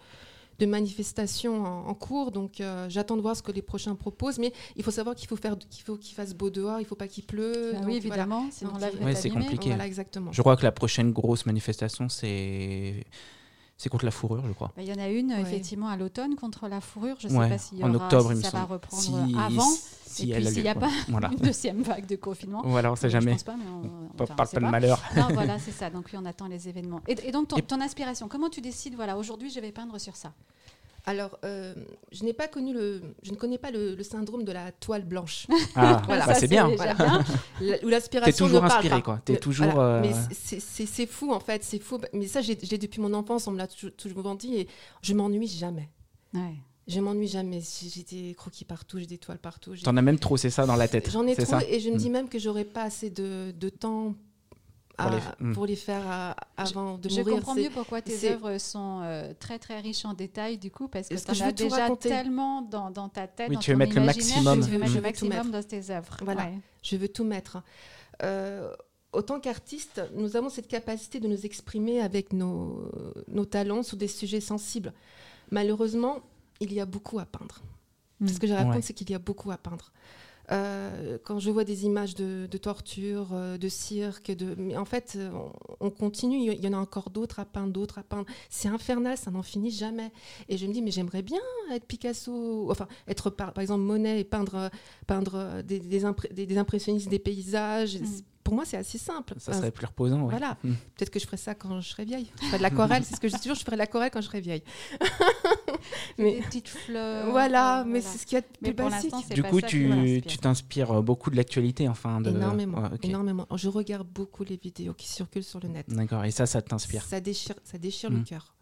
[0.60, 4.40] de manifestations en, en cours, donc euh, j'attends de voir ce que les prochains proposent.
[4.40, 6.96] Mais il faut savoir qu'il faut faire, qu'il faut qu'il fasse beau dehors, il faut
[6.96, 7.72] pas qu'il pleut.
[7.74, 8.24] Bah donc oui, voilà.
[8.24, 9.70] évidemment, sinon ouais, c'est compliqué.
[9.70, 10.32] Voilà, exactement.
[10.32, 13.06] Je crois que la prochaine grosse manifestation, c'est
[13.82, 14.72] c'est contre la fourrure, je crois.
[14.76, 15.42] Bah, Il y en a une Ouais.
[15.42, 17.16] effectivement à l'automne contre la fourrure.
[17.20, 19.02] Je ne Ouais, sais pas s'il y en octobre, si il me ça va reprendre
[19.04, 19.64] Si- avant.
[20.06, 21.30] si Et puis a s'il n'y a pas Voilà.
[21.32, 22.62] une deuxième vague de confinement.
[22.64, 23.32] Voilà, on sait Je jamais.
[23.32, 23.82] pense pas, mais on,
[24.20, 25.02] On enfin, on parle sait pas de malheur.
[25.16, 25.90] Non, voilà, c'est ça.
[25.90, 27.02] Donc oui, on attend les événements.
[27.08, 29.98] Et, et donc ton, Et- ton inspiration, comment tu décides Voilà, aujourd'hui, je vais peindre
[30.00, 30.32] sur ça?
[31.06, 31.74] Alors, euh,
[32.12, 35.04] je n'ai pas connu le, je ne connais pas le, le syndrome de la toile
[35.04, 36.28] blanche, Ah, Voilà.
[36.28, 36.70] bah, Ça, c'est bien.
[36.70, 37.24] déjà bien.
[37.84, 39.02] Où l'aspiration T'es toujours ne parle inspiré, pas.
[39.02, 39.22] quoi.
[39.26, 39.96] T'es Mais- toujours, voilà.
[39.96, 41.98] euh, Mais c'est- fou en fait, c'est fou.
[42.14, 44.68] Mais ça, j'ai depuis mon enfance, on me l'a toujours, toujours dit, et
[45.02, 45.90] je m'ennuie jamais.
[46.34, 46.56] Ouais.
[46.88, 47.62] Je m'ennuie jamais.
[47.62, 49.76] J'ai des croquis partout, j'ai des toiles partout.
[49.84, 51.10] T'en as même trop, c'est ça, dans la tête.
[51.12, 51.60] J'en ai trop ça?
[51.68, 51.98] et je me Mm.
[51.98, 54.14] dis même que j'aurais pas assez de, de temps
[54.98, 55.78] à- Pour pour, les- les...
[55.82, 55.84] mm.
[55.84, 57.36] faire à- avant de Je mourir.
[57.36, 60.88] comprends C'est- mieux pourquoi tes œuvres sont euh, très très riches en détails du coup
[60.88, 63.72] parce que Parce tu je as déjà tellement dans, dans ta tête, Oui, dans tu
[63.72, 64.62] veux ton mettre le maximum.
[64.64, 66.18] Tu veux mettre Je le maximum dans tes œuvres.
[66.24, 66.46] Voilà.
[66.46, 66.60] Ouais.
[66.84, 67.62] Je veux tout mettre.
[68.24, 68.72] Euh,
[69.14, 72.90] autant qu'artistes, nous avons cette capacité de nous exprimer avec nos,
[73.28, 74.94] nos talents sur des sujets sensibles.
[75.52, 76.20] Malheureusement,
[76.60, 77.62] il y a beaucoup à peindre.
[78.26, 78.82] Ce que je raconte, Ouais.
[78.82, 79.92] c'est qu'il y a beaucoup à peindre.
[80.52, 84.56] Euh, quand je vois des images de, de torture, euh, de cirque, de...
[84.58, 85.30] mais en fait, euh,
[85.80, 86.38] on, on continue.
[86.38, 88.26] Il y en a encore d'autres à peindre, d'autres à peindre.
[88.50, 90.12] C'est infernal, ça n'en finit jamais.
[90.50, 91.40] Et je me dis, mais j'aimerais bien
[91.72, 94.70] être Picasso, enfin, être par, exemple Monet et peindre,
[95.08, 98.00] peindre des impressionnistes, des paysages.
[98.00, 98.06] Mm.
[98.52, 99.36] Pour moi, c'est assez simple.
[99.38, 100.24] Ça serait plus reposant.
[100.24, 100.32] Ouais.
[100.32, 100.58] Voilà.
[100.62, 100.74] Mm.
[100.98, 102.30] Peut-être que je ferai ça quand je serai vieille.
[102.42, 104.20] Je ferai de l'aquarelle, c'est ce que je dis toujours, je ferai de l'aquarelle quand
[104.20, 104.64] je serai vieille.
[106.18, 107.32] mais des petites fleurs.
[107.32, 108.12] Voilà, euh, mais voilà.
[108.12, 109.14] c'est ce qu'il y a de Mais plus basique.
[109.34, 112.20] Du coup, tu t'inspires euh, beaucoup de l'actualité, enfin.
[112.20, 112.32] De...
[112.32, 113.06] Énormément, Ouais, ok.
[113.06, 113.48] énormément.
[113.56, 115.86] Je regarde beaucoup les vidéos qui circulent sur le net.
[115.88, 117.06] D'accord, et ça, ça t'inspire.
[117.06, 118.54] Ça déchire, ça déchire le cœur.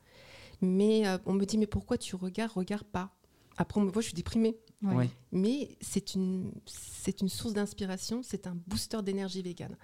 [0.62, 3.10] Mais euh, on me dit, mais pourquoi tu regardes Regarde pas?
[3.58, 4.55] Après, on me voit, je suis déprimée.
[4.81, 4.95] Ouais.
[4.95, 5.09] Ouais.
[5.31, 9.75] Mais c'est une, c'est une source d'inspiration, c'est un booster d'énergie végane.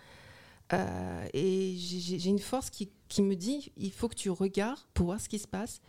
[0.74, 5.08] Euh, et j'ai- une force qui, qui me dit, il faut que tu regardes pour
[5.08, 5.82] voir ce qui se passe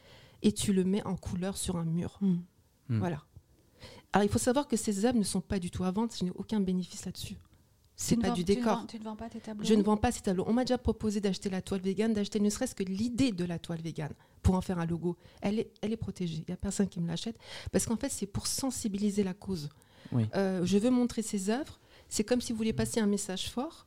[0.43, 2.19] et tu le mets en couleur sur un mur.
[2.21, 2.35] Mm.
[2.89, 2.99] Mm.
[2.99, 3.23] Voilà.
[4.13, 6.25] Alors, il faut savoir que ces œuvres ne sont pas du tout à vendre, je
[6.25, 7.37] n'ai aucun bénéfice là-dessus.
[7.99, 8.79] C'est pas vends- du tu ne décor.
[8.81, 10.45] vends- Tu ne vends pas tes tableaux Je ne vends pas ces tableaux.
[10.47, 13.59] On m'a déjà proposé d'acheter la toile végane, d'acheter ne serait-ce que l'idée de la
[13.59, 14.13] toile végane
[14.43, 15.17] pour en faire un logo.
[15.41, 16.45] Elle est, elle est protégée.
[16.47, 17.39] Il n'y a personne qui me l'achète.
[17.73, 19.71] Parce qu'en fait, c'est pour sensibiliser la cause.
[20.13, 20.25] Oui.
[20.37, 21.81] Euh, je veux montrer ces œuvres.
[22.09, 23.87] C'est comme si vous vouliez passer un message fort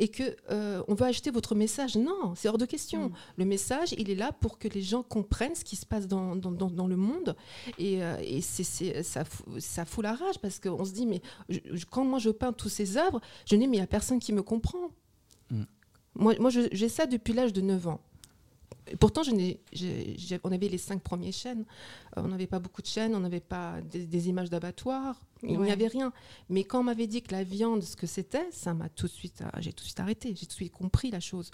[0.00, 1.94] et que euh, on veut acheter votre message.
[1.96, 3.10] Non, c'est hors de question.
[3.10, 3.12] Mm.
[3.36, 6.34] Le message, il est là pour que les gens comprennent ce qui se passe dans,
[6.34, 7.36] dans, dans- dans le monde.
[7.78, 11.06] Et, euh, et c'est, c'est- ça, fout, ça fout la rage parce qu'on se dit,
[11.06, 13.86] mais je- quand moi je peins toutes ces œuvres, je dis, mais il n'y a
[13.86, 14.88] personne qui me comprend.
[15.50, 15.62] Mm.
[16.16, 18.00] Moi, moi j'ai ça depuis l'âge de 9 ans.
[18.90, 19.30] Et pourtant, je
[20.44, 21.64] on avait les cinq premières chaînes.
[22.16, 25.16] Euh, on n'avait pas beaucoup de chaînes, on n'avait pas des, des images d'abattoirs.
[25.42, 26.12] Il n'y avait rien.
[26.50, 29.12] Mais quand on m'avait dit que la viande, ce que c'était, ça m'a tout de
[29.12, 30.34] suite, ah, j'ai tout de suite arrêté.
[30.36, 31.50] J'ai tout de suite compris la chose.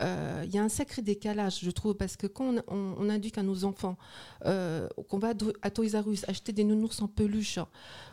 [0.00, 3.08] Euh, Il y a un sacré décalage, je trouve, parce que quand on, on, on
[3.10, 3.98] indique à nos enfants
[4.46, 7.58] euh, qu'on va à Toys R Us acheter des nounours en peluche,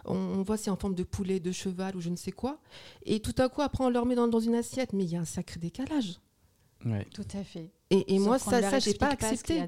[0.04, 2.60] on, on voit c'est en forme de poulet, de cheval ou je ne sais quoi,
[3.06, 5.16] et tout à coup après on leur met dans, dans une assiette, mais il y
[5.16, 6.20] a un sacré décalage.
[6.86, 7.06] Ouais.
[7.13, 7.72] Tout à fait.
[7.92, 9.63] Et, moi ça, ça j'ai pas accepté.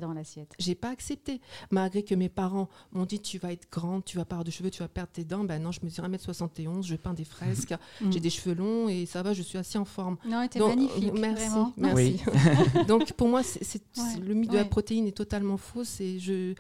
[0.59, 1.39] J'ai pas accepté.
[1.71, 4.51] Malgré que mes parents m'ont dit tu vas être grande, tu vas pas avoir de
[4.51, 5.43] cheveux, tu vas perdre tes dents.
[5.43, 8.12] Ben non, je mesure 1m71, je peins des fresques, Mm.
[8.12, 10.17] j'ai des cheveux longs et ça va, je suis assez en forme.
[10.25, 11.09] Non, était Donc, magnifique.
[11.13, 11.74] euh, merci, vraiment.
[11.77, 12.19] merci.
[12.88, 15.83] Donc pour moi, Ouais, le mythe de la protéine est totalement faux.
[16.00, 16.53] Et, je,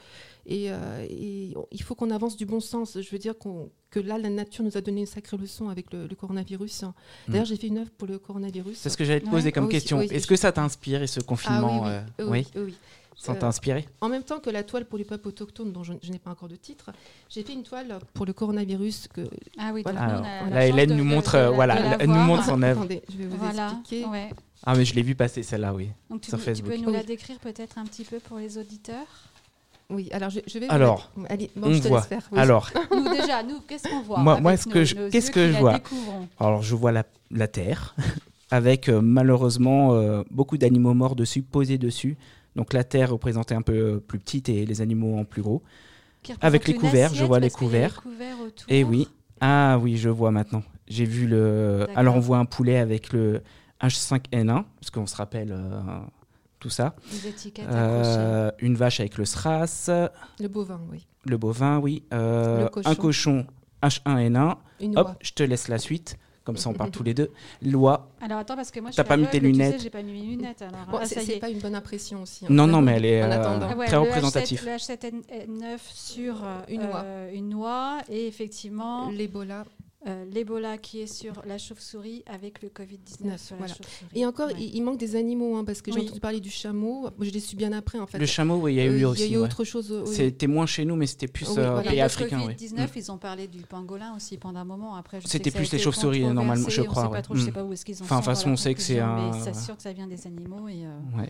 [0.45, 2.99] et, euh, et on- il faut qu'on avance du bon sens.
[3.01, 5.91] Je veux dire qu'on, que là, la nature nous a donné une sacrée leçon avec
[5.93, 6.85] le, le coronavirus.
[7.27, 8.77] D'ailleurs, j'ai fait une œuvre pour le coronavirus.
[8.77, 9.31] C'est ce que j'allais te Ouais.
[9.31, 9.99] poser comme Oui, question.
[9.99, 12.75] oui, Est-ce je- que ça t'a inspiré ce Ah confinement oui, euh, oui, Oui, oui.
[13.17, 15.83] ça Euh, t'a inspiré En même temps que la toile pour les peuples autochtones, dont
[15.83, 16.91] je, je n'ai pas encore de titre,
[17.29, 19.07] j'ai fait une toile pour le coronavirus.
[19.13, 19.21] Que,
[19.57, 20.01] Ah oui, Voilà.
[20.01, 22.61] Alors, on a là, Hélène nous montre, de euh, la- voilà, de nous montre son
[22.61, 22.81] œuvre.
[22.81, 23.71] Attendez, je vais vous Voilà.
[23.79, 24.05] expliquer.
[24.05, 24.29] ouais.
[24.63, 25.89] Ah, mais je l'ai vu passer celle-là, oui.
[26.09, 28.57] Donc tu, Sur peux- tu peux nous la décrire peut-être un petit peu pour les
[28.57, 29.05] auditeurs?
[29.89, 30.67] Oui, alors je, je vais.
[30.67, 32.01] vous Alors, la- Allez, bon, on je te voit.
[32.01, 32.27] faire.
[32.31, 32.39] oui.
[32.39, 35.47] Alors, Nous déjà, nous, qu'est-ce qu'on voit Moi- moi, ce nos- que je- qu'est-ce que
[35.51, 37.95] je vois découvrons alors je vois la, la terre
[38.51, 42.17] avec euh, malheureusement euh, beaucoup d'animaux morts dessus, posés dessus.
[42.57, 45.61] Donc la terre représentée un peu euh, plus petite et les animaux en plus gros.
[46.41, 48.03] Avec les couverts, je vois les couverts.
[48.67, 49.07] Et oui.
[49.39, 50.63] Ah oui, je vois maintenant.
[50.89, 51.87] J'ai vu le.
[51.95, 53.41] Alors on voit un poulet avec le
[53.81, 55.79] H5N1, parce qu'on se rappelle euh,
[56.67, 56.95] tout ça.
[57.11, 57.79] Des étiquettes accrochées.
[58.17, 59.89] Euh, une vache avec le SRAS,
[60.39, 61.07] Le bovin, oui.
[61.25, 62.03] le bovin, oui.
[62.13, 62.89] Euh, Le cochon.
[62.89, 63.47] un cochon
[63.81, 64.55] H1N1.
[64.81, 66.17] Une Hop, je te laisse la suite.
[66.43, 67.31] Comme ça, on parle tous les deux.
[67.61, 68.09] Loi.
[68.21, 69.81] Alors attends, parce que moi je T'as pas mis tes aveugle, tu sais, lunettes.
[69.81, 70.61] j'ai pas mis mes lunettes.
[70.61, 71.39] Alors, Bon, ah, c'est ça y c'est est.
[71.39, 72.45] pas une bonne impression aussi.
[72.45, 72.49] hein.
[72.49, 73.67] Non, non, mais elle est En euh, attendant.
[73.71, 74.65] Ah ouais, très le représentatif.
[74.65, 77.01] H7, le H7N9 sur euh, Une oie.
[77.03, 79.63] euh, une noix et effectivement L'Ebola.
[80.05, 83.73] Euh, l'Ebola qui est sur la chauve-souris avec le Covid-19 Neuf, sur la voilà.
[83.73, 84.11] chauve-souris.
[84.13, 84.53] Et encore, Ouais.
[84.59, 86.05] il, il manque des animaux, hein, parce que j'ai Oui.
[86.05, 87.09] entendu parler du chameau.
[87.19, 88.19] Je l'ai su bien après, en fait.
[88.19, 89.21] Le chameau, oui, il y a Euh, eu Il aussi.
[89.21, 89.43] y a eu ouais.
[89.43, 89.91] autre chose.
[89.91, 90.15] euh, oui.
[90.15, 91.89] C'était moins chez nous, mais c'était plus Oui, euh, voilà.
[91.89, 92.37] Pays le africain.
[92.45, 92.53] oui.
[92.53, 92.91] Covid-19, Mm.
[92.95, 94.95] ils ont parlé du pangolin aussi pendant un moment.
[94.95, 97.21] Après, C'était plus les chauves-souris, normalement, je on crois, sait pas ouais.
[97.23, 97.53] trop, je sais Mm.
[97.53, 99.39] pas où est-ce qu'ils en Enfin, de toute façon, on sait que c'est un- Mais
[99.41, 100.67] c'est sûr que ça vient des animaux.
[100.67, 101.23] Et, euh,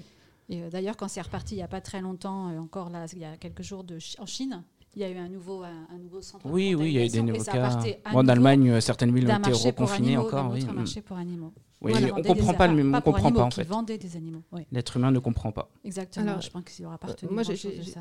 [0.49, 3.05] et, euh, d'ailleurs, quand c'est reparti il n'y a pas très longtemps, euh, encore là,
[3.13, 3.85] il y a quelques jours
[4.19, 4.63] en Chine,
[4.97, 6.97] il y a eu un nouveau, un, un nouveau centre de Oui, oui, il y
[6.99, 7.69] a eu des nouveaux et cas.
[8.11, 10.49] Bon, en Allemagne, euh, certaines villes ont été reconfinées encore.
[10.51, 10.71] Oui, Mm.
[10.73, 11.53] marché pour animaux.
[11.81, 13.63] Oui, Voilà, on vendaient comprend des- pas, le, on pas comprend animaux, pas en fait.
[13.63, 14.41] vendaient des animaux.
[14.51, 15.69] Oui, L'être humain ne comprend pas.
[15.85, 16.27] exactement.
[16.29, 17.99] Alors, je pense qu'il leur appartenait moi, moi, j'ai- j'ai- ça.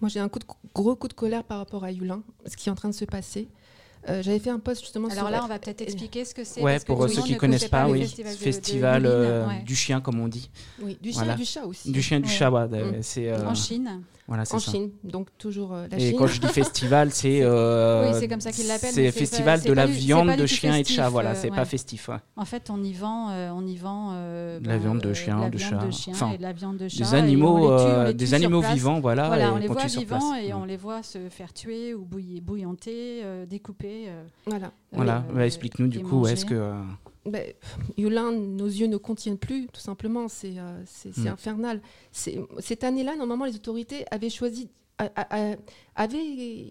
[0.00, 2.70] Moi, j'ai un coup de, gros coup de colère par rapport à Yulin, ce qui
[2.70, 3.46] est en train de se passer.
[4.08, 5.30] Euh, J'avais fait un post justement Alors sur.
[5.30, 6.62] là, on va peut-être expliquer ce que c'est.
[6.62, 9.12] Ouais, pour euh, ceux qui ne connaissent pas, le oui, festival, de- de festival Yulin,
[9.14, 9.62] euh, ouais.
[9.64, 10.48] du chien, comme on dit.
[10.80, 11.34] Oui, du chien Voilà.
[11.34, 11.92] et du chat aussi.
[11.92, 12.32] Du chien, du Ouais.
[12.34, 13.02] chat, ouais, Mm.
[13.02, 14.00] c'est euh, En Chine.
[14.28, 14.70] Voilà, En ça.
[14.70, 16.18] Chine, donc toujours euh, la Et Chine.
[16.18, 19.18] quand je dis festival, c'est euh, Oui, c'est comme ça qu'ils l'appellent, C'est mais c'est
[19.20, 21.08] festival pas- de la du- viande de chien et de chat.
[21.08, 21.56] Voilà, euh, c'est ouais.
[21.56, 22.08] pas festif.
[22.08, 22.16] ouais.
[22.36, 25.48] En fait, on y vend, euh, on y vend euh, De la viande de chien,
[25.48, 25.76] de chat.
[25.78, 26.98] de chien Enfin, et de la viande de chat.
[27.04, 29.86] Des et on animaux, tue, euh, des animaux vivants, voilà, Voilà, et on les voit
[29.86, 30.56] vivants et Mm.
[30.56, 34.04] on les voit se faire tuer ou bouillir, bouillanter, euh, découper.
[34.08, 34.70] euh, Voilà.
[34.92, 36.72] Voilà, bah, explique-nous du et coup, est-ce que
[37.26, 37.52] euh, Ben,
[37.96, 40.28] Yulin, nos yeux ne contiennent plus, tout simplement.
[40.28, 40.84] C'est euh,
[41.16, 41.26] Mm.
[41.28, 41.80] infernal.
[42.12, 45.56] Cette année-là, normalement, les autorités avaient choisi, a- a- a-
[45.96, 46.66] avaient,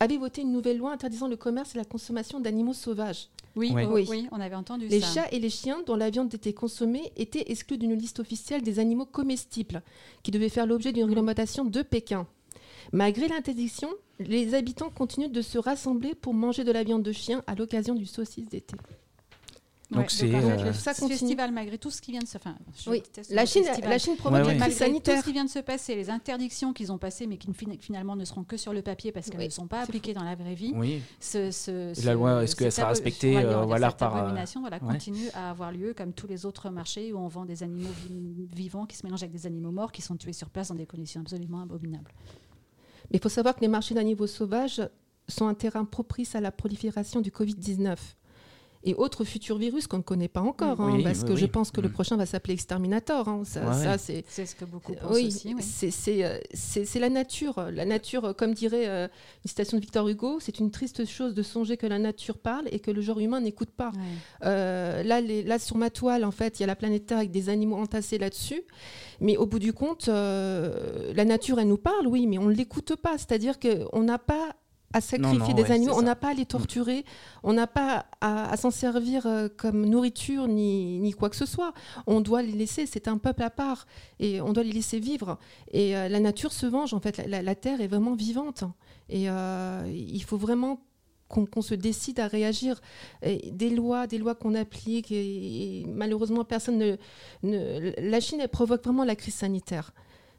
[0.00, 3.28] avait voté une nouvelle loi interdisant le commerce et la consommation d'animaux sauvages.
[3.56, 4.06] Oui, oui.
[4.08, 4.28] Oui.
[4.30, 5.06] on avait entendu Les ça.
[5.24, 8.78] chats et les chiens dont la viande était consommée étaient exclus d'une liste officielle des
[8.78, 9.82] animaux comestibles
[10.22, 12.26] qui devaient faire l'objet d'une réglementation de Pékin.
[12.92, 13.88] Malgré l'interdiction,
[14.20, 17.94] les habitants continuent de se rassembler pour manger de la viande de chien à l'occasion
[17.96, 18.76] du saucisse d'été.
[19.90, 21.18] Donc Ouais, c'est, euh, le Ça ce continue.
[21.18, 22.54] festival, malgré tout ce qui vient de se faire.
[22.76, 23.88] je Oui, la Chine, festival.
[23.90, 26.92] la Chine provoque Ouais, Malgré tout ce qui vient de se passer, les interdictions qu'ils
[26.92, 27.48] ont passées, mais qui
[27.80, 30.24] finalement ne seront que sur le papier parce qu'elles Oui, ne sont pas appliquées dans
[30.24, 30.72] la vraie vie.
[30.76, 31.00] oui.
[31.20, 34.76] Ce, ce- la loi, est-ce qu'elle sera respectée, euh, voilà, cette par, euh, abomination, voilà,
[34.76, 34.92] ouais.
[34.92, 38.46] continue à avoir lieu comme tous les autres marchés où on vend des animaux vi-
[38.54, 40.84] vivants qui se mélangent avec des animaux morts qui sont tués sur place dans des
[40.86, 42.12] conditions absolument abominables.
[43.10, 44.82] Mais il faut savoir que les marchés d'animaux sauvages
[45.28, 47.96] sont un terrain propice à la prolifération du Covid-19
[48.84, 51.46] et autres futurs virus qu'on ne connaît pas encore, hein, Oui, parce oui, que je
[51.46, 51.92] pense que le Mm.
[51.92, 53.26] prochain va s'appeler Exterminator.
[53.28, 53.42] hein.
[53.44, 54.24] Ça, Ouais, ça, ouais.
[54.28, 55.54] c'est ce que beaucoup pensent oui, aussi.
[55.54, 55.62] oui.
[55.62, 57.68] c'est- c'est euh, c'est- la nature.
[57.72, 59.08] La nature, euh, comme dirait euh,
[59.44, 62.66] une citation de Victor Hugo, c'est une triste chose de songer que la nature parle
[62.70, 63.88] et que le genre humain n'écoute pas.
[63.90, 64.00] Ouais.
[64.44, 67.18] Euh, là, les- là, sur ma toile, en fait, il y a la planète Terre
[67.18, 68.62] avec des animaux entassés là-dessus.
[69.20, 72.54] Mais au bout du compte, euh, la nature, elle nous parle, oui, mais on ne
[72.54, 73.18] l'écoute pas.
[73.18, 74.54] C'est-à-dire qu'on n'a pas
[74.94, 77.04] à sacrifier non, des ouais, animaux, on n'a pas à les torturer,
[77.42, 81.44] on n'a pas à, à s'en servir euh, comme nourriture ni, ni quoi que ce
[81.44, 81.74] soit.
[82.06, 83.86] On doit les laisser, c'est un peuple à part,
[84.18, 85.38] et on doit les laisser vivre.
[85.72, 88.64] Et euh, la nature se venge, en fait, la, la- la terre est vraiment vivante.
[89.10, 90.80] Et euh, il faut vraiment
[91.28, 92.80] qu'on se décide à réagir.
[93.22, 96.96] Et des lois, des lois qu'on applique, et, et malheureusement, personne ne,
[97.42, 99.92] ne- La Chine, elle provoque vraiment la crise sanitaire.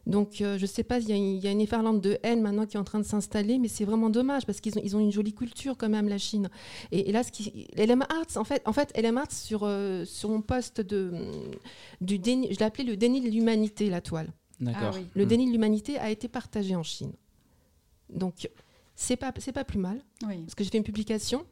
[0.10, 2.02] Donc, euh, je ne sais pas, il y, a une- il y a une efferlante
[2.02, 4.78] de haine maintenant qui est en train de s'installer, mais c'est vraiment dommage parce qu'ils
[4.78, 6.50] ont, ils ont une jolie culture quand même, la Chine.
[6.92, 10.04] Et, et là, ce qui, LM Arts, en fait, en fait LM Arts, sur, euh,
[10.06, 11.12] sur mon poste de,
[12.02, 14.34] du déni, je l'ai appelé le déni de l'humanité, la toile.
[14.60, 14.92] D'accord.
[14.94, 15.06] Ah oui.
[15.14, 15.28] Le Mm.
[15.28, 17.14] déni de l'humanité a été partagé en Chine.
[18.12, 18.50] Donc,
[18.96, 20.40] c'est pas, c'est pas plus mal Oui.
[20.40, 21.46] parce que j'ai fait une publication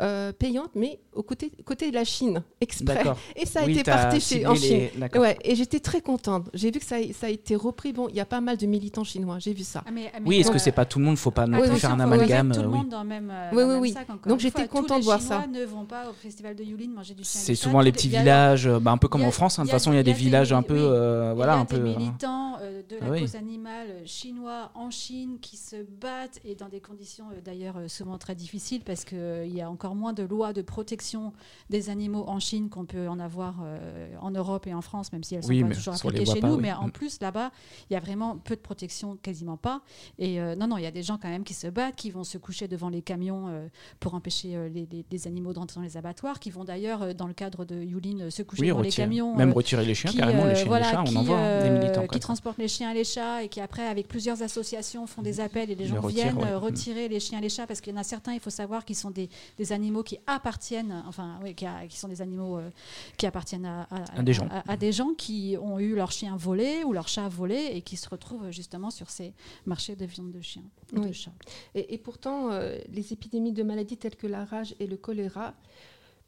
[0.00, 3.02] euh, payante, mais au côté, côté de la Chine, exprès.
[3.36, 4.88] Et ça a Oui, été partagé en Chine.
[4.96, 5.18] les-.
[5.18, 6.48] Ouais, et j'étais très contente.
[6.54, 7.92] J'ai vu que ça, a- ça a été repris.
[7.92, 9.82] Bon, il y a pas mal de militants chinois, j'ai vu ça.
[9.86, 11.18] Ah, mais- mais Oui, est-ce que c'est pas tout le monde?
[11.18, 12.52] Faut pas non oui, plus oui, faire un amalgame.
[12.52, 12.78] tout euh, le oui.
[12.78, 13.92] monde dans le même, euh, Oui, dans oui, même oui.
[13.92, 15.46] sac, Donc j'étais contente de voir Chinois ça.
[15.46, 18.66] ne vont pas au festival de Yulin manger du chien C'est souvent les petits villages,
[18.66, 19.58] euh, bah, un peu comme en France.
[19.58, 19.62] hein.
[19.62, 21.52] De il toute y a- façon, il y a des villages un peu, euh, voilà,
[21.52, 21.78] il y a un peu.
[21.78, 26.40] des euh, militants euh, de la cause animale euh, chinois en Chine qui se battent
[26.44, 29.18] et dans des conditions euh, d'ailleurs euh, souvent très difficiles parce qu'il
[29.52, 31.32] y a encore moins de lois de protection
[31.70, 35.22] des animaux en Chine qu'on peut en avoir euh, en Europe et en France, même
[35.24, 36.54] si elles sont Oui, pas toujours appliquées chez pas, nous.
[36.56, 36.62] oui.
[36.62, 36.92] Mais en Mm.
[36.92, 37.50] plus là-bas,
[37.90, 39.80] il y a vraiment peu de protection, quasiment pas.
[40.18, 42.10] Et euh, non, non, il y a des gens quand même qui se battent, qui
[42.10, 43.68] vont se coucher devant les camions euh,
[44.00, 47.34] pour empêcher les, les- les animaux d'entrer dans les abattoirs, qui vont d'ailleurs dans le
[47.34, 49.34] cadre de Yulin se coucher Oui, devant les camions.
[49.36, 51.22] même retirer les chiens, qui, carrément, les chiens et voilà, les chats, on qui, en
[51.22, 52.06] voit hein, des militants.
[52.06, 55.40] qui transportent les chiens et les chats et qui après avec plusieurs associations font des
[55.40, 56.52] appels et les gens viennent ouais.
[56.52, 56.56] Mm.
[56.56, 58.84] retirer les chiens et les chats parce qu'il y en a certains il faut savoir
[58.84, 62.58] qui sont des, des animaux qui appartiennent enfin oui qui, a- qui sont des animaux
[62.58, 62.70] euh,
[63.16, 64.46] qui appartiennent à, à- À des gens.
[64.50, 67.82] à- à des gens qui ont eu leur chien volé ou leur chat volé et
[67.82, 69.32] qui se retrouvent justement sur ces
[69.66, 71.32] marchés de viande de chien ou de chat
[71.74, 75.54] Et, et pourtant, euh, les épidémies de maladies telles que la rage et le choléra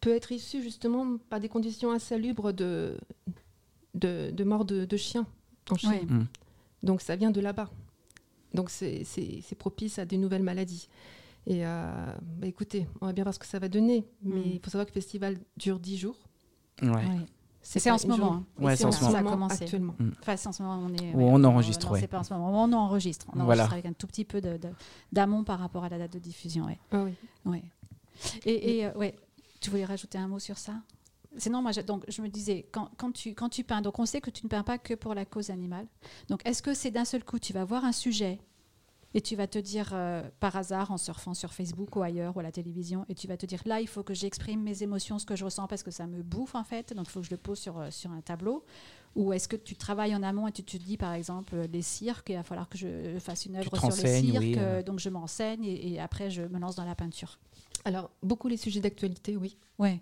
[0.00, 2.98] peuvent être issues justement par des conditions insalubres de,
[3.94, 5.26] de, de mort de, de chiens
[5.70, 5.90] en Chine.
[5.90, 6.04] Ouais.
[6.04, 6.26] Mm.
[6.83, 7.70] Donc ça vient de là-bas.
[8.52, 10.88] Donc c'est- c'est c'est propice à des nouvelles maladies.
[11.46, 14.07] Et euh, bah, écoutez, on va bien voir ce que ça va donner.
[14.22, 14.42] Mais Mm.
[14.54, 16.16] il faut savoir que le festival dure 10 jours.
[16.83, 16.88] Ouais.
[16.88, 17.26] Ouais.
[17.66, 18.44] C'est en ce moment, hein.
[18.59, 19.12] Ouais, c'est en ce moment.
[19.12, 19.62] Ça a commencé.
[19.64, 19.94] actuellement.
[20.20, 21.14] Enfin, c'est en ce moment, on est.
[21.14, 22.00] Ou on enregistre, non, ouais.
[22.00, 22.62] c'est pas en ce moment.
[22.64, 23.26] On enregistre.
[23.33, 23.62] On Voilà.
[23.62, 24.68] enregistre avec un tout petit peu de- de-
[25.12, 26.66] d'amont par rapport à la date de diffusion.
[26.66, 26.78] Ouais.
[26.92, 27.12] Ah oui.
[27.46, 27.62] Ouais.
[28.44, 29.16] Et, et, euh, ouais,
[29.61, 30.74] tu voulais rajouter un mot sur ça?
[31.38, 34.04] Sinon, moi, je, donc, je me disais, quand, quand, tu, quand tu peins, donc on
[34.07, 35.87] sait que tu ne peins pas que pour la cause animale.
[36.28, 38.40] Donc, est-ce que c'est d'un seul coup, tu vas voir un sujet
[39.14, 42.40] et tu vas te dire, euh, par hasard, en surfant sur Facebook ou ailleurs, ou
[42.40, 45.18] à la télévision, et tu vas te dire, là, il faut que j'exprime mes émotions,
[45.18, 47.27] ce que je ressens, parce que ça me bouffe, en fait, donc il faut que
[47.27, 48.64] je le pose sur, euh, sur un tableau
[49.16, 52.31] Ou est-ce que tu travailles en amont et tu te dis, par exemple, les cirques,
[52.31, 54.81] il va falloir que je fasse une œuvre sur le renseignes, cirque, oui, euh.
[54.81, 57.38] euh, donc je m'enseigne, et, et après, je me lance dans la peinture
[57.85, 59.57] Alors, beaucoup les sujets d'actualité, oui.
[59.79, 60.00] Ouais.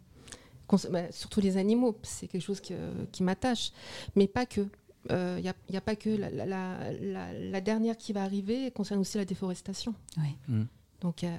[0.67, 3.73] Cons- bah, surtout les animaux, c'est quelque chose que- qui m'attache.
[4.17, 4.67] Mais pas que.
[5.11, 6.11] Il n'y a, pas que.
[6.11, 9.95] La, la- la- la- la dernière qui va arriver concerne aussi la déforestation.
[10.19, 10.37] Oui.
[10.49, 10.63] Mm.
[11.01, 11.37] Donc, euh,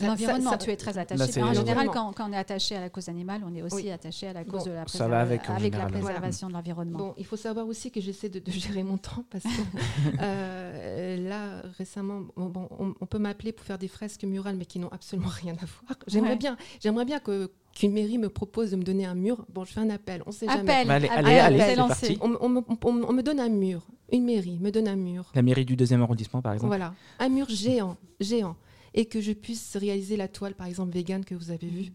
[0.00, 1.40] L'environnement, ça- tu es très attaché.
[1.40, 3.76] Là, en général, quand, quand on est attaché à la cause animale, on est aussi
[3.76, 3.90] Oui.
[3.90, 6.02] attaché à la cause Bon, de la ça va avec, en avec la général.
[6.02, 6.98] préservation de l'environnement.
[6.98, 9.48] Bon, il faut savoir aussi que j'essaie de, de gérer mon temps parce que
[10.22, 14.64] euh, là, récemment, bon, bon, on, on peut m'appeler pour faire des fresques murales, mais
[14.66, 15.98] qui n'ont absolument rien à voir.
[16.06, 16.36] J'aimerais Ouais.
[16.36, 19.44] bien, j'aimerais bien que qu'une mairie me propose de me donner un mur.
[19.52, 20.60] Bon, je fais un appel, on sait jamais.
[20.72, 22.18] Appel, allez, appel, allez, allez, lancé.
[22.20, 23.86] On, me- on on me- on me donne un mur.
[24.10, 26.68] une mairie me donne un mur, La mairie du deuxième arrondissement, par exemple.
[26.68, 28.56] voilà, un mur géant, géant,
[28.94, 31.92] et que je puisse réaliser la toile, par exemple, vegan que vous avez vue.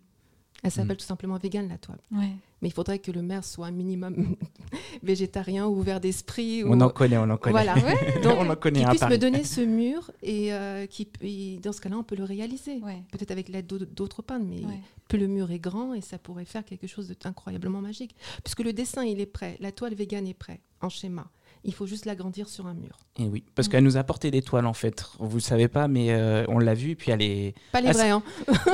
[0.64, 1.00] Elle s'appelle Mm.
[1.00, 2.00] tout simplement vegan, la toile.
[2.12, 2.32] Ouais.
[2.62, 4.16] Mais il faudrait que le maire soit un minimum
[5.04, 6.64] végétarien ou ouvert d'esprit.
[6.66, 7.52] On ou- en connaît, on en connaît.
[7.52, 7.76] Voilà.
[8.24, 11.74] Donc, on en connaît à puisse me donner ce mur et, euh, qui, et dans
[11.74, 12.78] ce cas-là, on peut le réaliser.
[12.82, 13.04] Ouais.
[13.12, 14.80] Peut-être avec l'aide d'au- d'autres peintres, mais Ouais.
[15.08, 18.16] plus le mur est grand et ça pourrait faire quelque chose d'incroyablement magique.
[18.44, 21.28] Puisque le dessin, il est prêt, la toile vegan est prête, en schéma.
[21.66, 22.98] Il faut juste l'agrandir sur un mur.
[23.18, 23.72] Et oui, parce Mm.
[23.72, 25.06] qu'elle nous a apporté des toiles en fait.
[25.20, 26.92] Vous le savez pas, mais euh, on l'a vu.
[26.92, 27.54] Et puis elle est.
[27.72, 28.22] Pas les Ah, vrais, hein.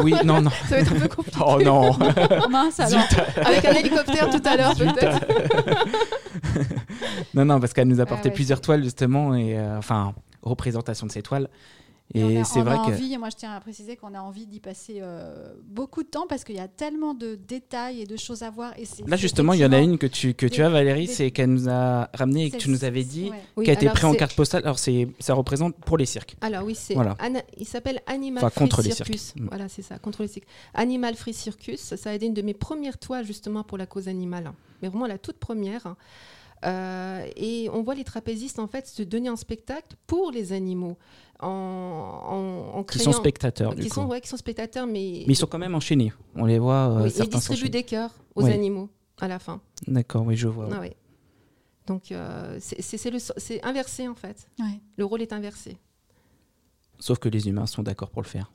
[0.02, 0.50] Oui, non, non.
[0.68, 1.38] ça va être un peu compliqué.
[1.46, 1.92] Oh non.
[2.50, 3.04] Mince alors.
[3.46, 5.20] Avec un hélicoptère tout à l'heure, peut-être.
[7.34, 11.06] non, non, parce qu'elle nous a apporté ouais, plusieurs toiles justement et euh, enfin représentation
[11.06, 11.50] de ces toiles.
[12.16, 13.60] Et on Et a- c'est on vrai a que envie, et moi je tiens à
[13.60, 17.14] préciser qu'on a envie d'y passer euh, beaucoup de temps parce qu'il y a tellement
[17.14, 18.74] de détails et de choses à voir.
[18.80, 21.06] Et c'est- là justement, il y en a une que tu que tu as Valérie,
[21.06, 23.30] des- c'est qu'elle nous a ramené et que tu nous avais dit.
[23.30, 23.38] ouais.
[23.58, 24.64] Oui, qui a été pris en carte postale.
[24.64, 26.36] Alors c'est ça représente pour les cirques.
[26.42, 27.16] Alors oui, c'est Voilà.
[27.58, 29.22] Il s'appelle Animal Enfin, Free les Circus.
[29.22, 29.40] cirques.
[29.42, 29.48] Mm.
[29.50, 30.48] Voilà, c'est ça, contre les cirques.
[30.74, 34.08] Animal Free Circus, ça a été une de mes premières toiles justement pour la cause
[34.08, 35.96] animale, mais vraiment la toute première.
[36.66, 40.98] Euh, et on voit les trapézistes en fait se donner en spectacle pour les animaux,
[41.40, 45.24] en, en, en Qui créant- sont spectateurs du qui sont, ouais, qui sont spectateurs, mais,
[45.26, 46.12] Mais ils sont quand même enchaînés.
[46.36, 46.90] On les voit.
[46.90, 48.52] euh, oui, ils distribuent des cœurs aux Oui.
[48.52, 49.62] animaux à la fin.
[49.88, 50.68] D'accord, oui, je vois.
[50.72, 50.96] Ah ouais.
[51.88, 54.48] Donc euh, c'est- inversé en fait.
[54.60, 54.80] Ouais.
[54.98, 55.78] Le rôle est inversé.
[57.00, 58.52] Sauf que les humains sont d'accord pour le faire.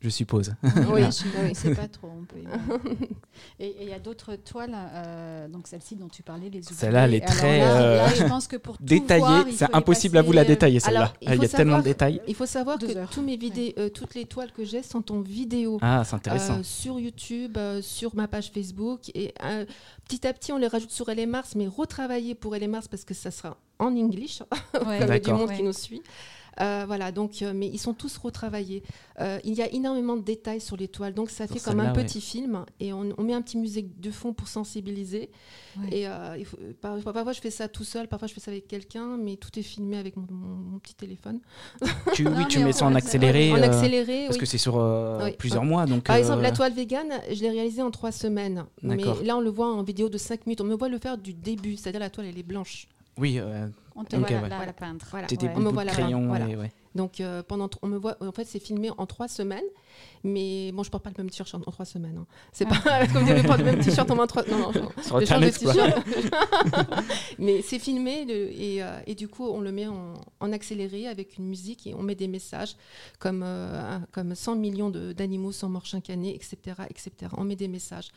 [0.00, 0.54] Je suppose.
[0.92, 2.08] Oui, je ne sais pas trop.
[2.08, 2.36] on peut
[3.58, 6.74] et il y a d'autres toiles, euh, donc celle-ci dont tu parlais, les oubliés.
[6.76, 10.18] Celle-là, elle est très, là, euh, là, je pense que pour tout Détaillée, c'est impossible
[10.18, 11.12] à vous la euh, détailler celle-là.
[11.22, 12.20] il Il y a tellement de détails.
[12.28, 13.10] Il faut savoir Deux que heures.
[13.10, 15.78] tous mes vidéos, euh, toutes les toiles que j'ai sont en vidéo.
[15.80, 16.58] Ah, c'est intéressant.
[16.58, 19.00] euh, sur YouTube, euh, sur ma page Facebook.
[19.14, 19.64] Et euh,
[20.06, 23.30] petit à petit, on les rajoute sur LMars, mais retravailler pour LMars parce que ça
[23.30, 24.42] sera en English,
[24.86, 25.00] Ouais.
[25.00, 25.56] y a du monde Ouais.
[25.56, 26.02] qui nous suit.
[26.60, 28.82] Euh, voilà, donc, euh, mais ils sont tous retravaillés.
[29.20, 31.80] Euh, il y a énormément de détails sur les toiles, donc ça Sur fait comme
[31.80, 32.02] un ouais.
[32.04, 35.30] petit film et on, on met un petit musique de fond pour sensibiliser.
[35.78, 35.88] Ouais.
[35.98, 38.50] Et euh, il faut- par- parfois, je fais ça tout seul, parfois je fais ça
[38.50, 41.40] avec quelqu'un, mais tout est filmé avec mon, mon- mon petit téléphone.
[42.14, 43.52] Tu, Non, oui, tu mets on- ça en accéléré.
[43.52, 44.40] en accéléré, Parce oui.
[44.40, 45.32] que c'est sur euh, Oui.
[45.38, 45.84] plusieurs mois.
[45.86, 48.64] Donc, Par exemple, la toile vegan, je l'ai réalisée en trois semaines.
[48.82, 50.60] Mais là, on le voit en vidéo de 5 minutes.
[50.60, 52.88] On me voit le faire du début, c'est-à-dire la toile, elle est blanche.
[53.18, 53.66] Oui, euh,
[53.96, 54.48] On te voit ouais.
[54.48, 55.06] la, la peintre.
[55.10, 55.26] Voilà.
[55.26, 55.52] t'es des Ouais.
[55.56, 56.26] On me bouts voit de là-bas, crayon.
[56.26, 56.48] voilà.
[56.48, 56.70] et ouais.
[56.96, 59.64] Donc, euh, pendant, on me voit, en fait, c'est filmé en trois semaines.
[60.24, 62.16] Mais bon, je porte pas le même t-shirt en, en trois semaines.
[62.18, 62.26] hein.
[62.52, 62.80] C'est Ah.
[62.82, 64.42] pas comme dire, je porte le même t-shirt en moins trois.
[64.48, 64.90] Non, non, non.
[65.02, 66.06] Sur Je change de t-shirt.
[67.38, 71.06] Mais c'est filmé le- et, euh, et du coup, on le met en, en accéléré
[71.06, 72.76] avec une musique et on met des messages
[73.18, 76.56] comme, euh, comme 100 millions de- d'animaux sont morts chaque année, etc.,
[76.90, 77.12] etc.
[77.36, 78.08] On met des messages.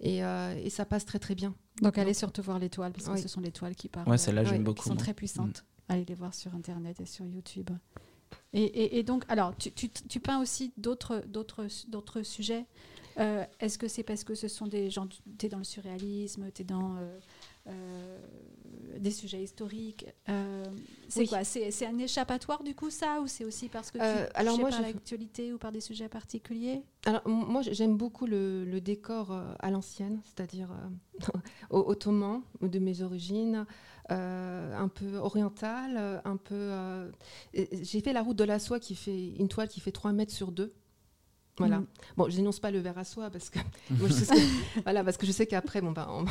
[0.00, 1.54] Et, euh, et ça passe très, très bien.
[1.80, 3.20] Donc allez surtout voir les toiles parce que Oui.
[3.22, 4.08] ce sont les toiles qui parlent.
[4.08, 4.88] Ouais, celle-là, Ouais, j'aime qui qui beaucoup.
[4.88, 5.64] sont très puissantes.
[5.88, 7.70] Allez les voir sur Internet et sur YouTube.
[8.52, 12.66] Et, et- et donc, alors, tu, tu- tu peins aussi d'autres sujets.
[13.18, 16.50] Euh, Est-ce que c'est parce que ce sont des gens, tu es dans le surréalisme,
[16.54, 17.18] tu es dans euh,
[17.68, 18.18] euh,
[18.98, 20.06] des sujets historiques
[21.08, 21.26] C'est Oui.
[21.28, 21.44] quoi?
[21.44, 24.78] C'est un échappatoire du coup ça ou c'est aussi parce que tu alors moi, par
[24.78, 26.82] je- l'actualité ou par des sujets particuliers?
[27.04, 30.70] Alors, moi, j'aime beaucoup le, le décor à l'ancienne, c'est-à-dire
[31.70, 33.66] ottoman, ou de mes origines,
[34.10, 36.54] euh, un peu oriental, euh, un peu.
[36.54, 37.10] euh,
[37.54, 40.32] J'ai fait la route de la soie qui fait une toile qui fait 3 mètres
[40.32, 40.72] sur 2.
[41.58, 41.80] Voilà.
[41.80, 41.86] Mhm.
[42.16, 43.58] Bon, je dénonce pas le verre à soie parce que,
[43.90, 46.24] moi, je sais que- voilà, parce que je sais qu'après, bon, bah, on,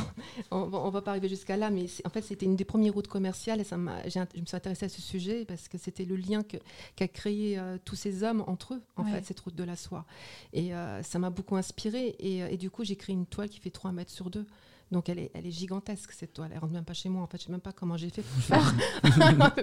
[0.74, 3.62] on, va- pas arriver jusqu'à là, mais en fait, c'était une des premières routes commerciales
[3.62, 6.42] et ça je me suis intéressée à ce sujet parce que c'était le lien
[6.96, 9.12] qu'a créé euh, tous ces hommes entre eux, en Ouais.
[9.12, 10.06] fait, cette route de la soie.
[10.54, 12.16] Et euh, ça m'a beaucoup inspirée.
[12.20, 14.46] Et, et du coup, j'ai créé une toile qui fait 3 mètres sur 2.
[14.92, 16.52] Donc elle est, elle est gigantesque cette toile.
[16.54, 17.22] Elle rentre même pas chez moi.
[17.24, 18.74] En fait, je sais même pas comment j'ai fait pour faire.
[19.04, 19.54] Donc,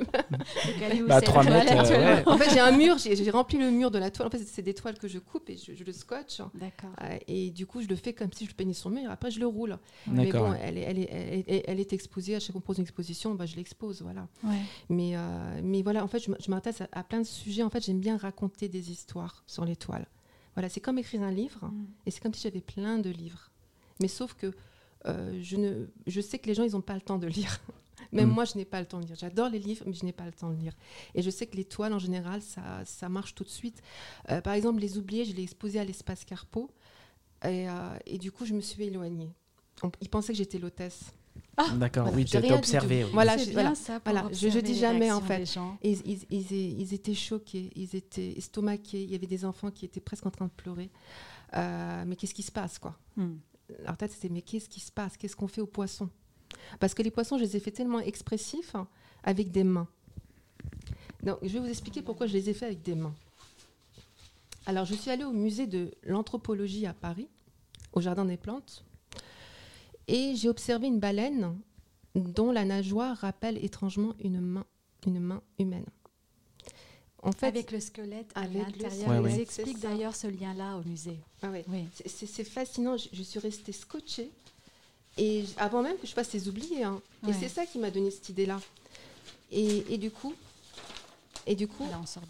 [0.83, 2.29] elle est où, Bah, celle trois que tu as mètres, euh, actuellement ouais.
[2.29, 2.97] en fait, j'ai un mur.
[2.99, 4.29] J'ai rempli le mur de la toile.
[4.29, 6.41] En fait, c'est des toiles que je coupe et je, je le scotch.
[6.55, 6.91] D'accord.
[7.03, 9.11] Euh, Et du coup, je le fais comme si je peignais son mur.
[9.11, 9.77] Après, je le roule.
[10.07, 12.35] Mais bon, elle est, elle, est, elle, est, elle est exposée.
[12.37, 14.01] À chaque fois qu'on pose une exposition, bah, je l'expose.
[14.03, 14.27] Voilà.
[14.45, 14.57] Ouais.
[14.89, 17.63] Mais, euh, mais voilà, en fait, je m'intéresse à, à plein de sujets.
[17.63, 20.07] En fait, j'aime bien raconter des histoires sur les toiles.
[20.55, 21.67] Voilà, c'est comme écrire un livre.
[21.67, 21.87] Mm.
[22.07, 23.51] Et c'est comme si j'avais plein de livres.
[24.01, 24.53] Mais sauf que
[25.07, 27.61] euh, je, ne, je sais que les gens, ils n'ont pas le temps de lire.
[28.13, 28.33] Même Mm.
[28.33, 29.17] moi, je n'ai pas le temps de lire.
[29.19, 30.73] J'adore les livres, mais je n'ai pas le temps de lire.
[31.15, 33.83] Et je sais que les toiles, en général, ça, ça marche tout de suite.
[34.31, 36.71] Euh, par exemple, Les Oubliés, je l'ai exposé à l'espace Carpeau.
[37.45, 37.73] Et, euh,
[38.07, 39.31] et du coup, je me suis éloignée.
[39.83, 41.13] On- ils pensaient que j'étais l'hôtesse.
[41.75, 42.99] D'accord, Voilà, oui, j'ai tu rien as dit observé.
[43.01, 43.11] du oui.
[43.13, 43.75] Voilà, je- voilà.
[43.75, 44.01] ça.
[44.05, 45.43] Voilà, je- dis jamais, en fait.
[45.83, 49.03] Et ils, ils- ils étaient choqués, ils étaient estomaqués.
[49.03, 50.89] Il y avait des enfants qui étaient presque en train de pleurer.
[51.57, 52.97] Euh, mais qu'est-ce qui se passe, quoi?
[53.17, 53.35] Hmm.
[53.85, 55.17] Leur tête, c'était mais qu'est-ce qui se passe?
[55.17, 56.09] Qu'est-ce qu'on fait aux poissons?
[56.81, 58.75] Parce que les poissons, je les ai fait tellement expressifs
[59.23, 59.89] avec des mains.
[61.23, 63.15] Donc, je vais vous expliquer pourquoi je les ai faits avec des mains.
[64.67, 67.29] Alors, je suis allée au musée de l'anthropologie à Paris,
[67.93, 68.85] au Jardin des Plantes,
[70.07, 71.59] et j'ai observé une baleine
[72.15, 74.65] dont la nageoire rappelle étrangement une main,
[75.07, 75.87] une main humaine.
[77.23, 79.29] En fait, avec le squelette à l'intérieur.
[79.29, 81.19] Ils expliquent d'ailleurs ce lien-là au musée.
[81.43, 81.87] Ah oui.
[82.07, 82.97] C'est fascinant.
[82.97, 84.31] Je, je, suis restée scotchée.
[85.17, 86.85] Et avant même que je fasse les oubliés.
[86.85, 87.01] Hein.
[87.29, 88.61] Et c'est ça qui m'a donné cette idée-là.
[89.51, 90.35] Et, et, du coup,
[91.47, 91.85] et du coup,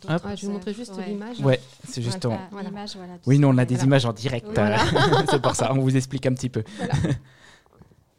[0.09, 1.40] ah, je vais vous montrer juste l'image.
[1.40, 2.38] Ouais, c'est juste en...
[3.27, 4.46] oui, nous on a des images en direct.
[5.31, 6.62] c'est pour ça, on vous explique un petit peu.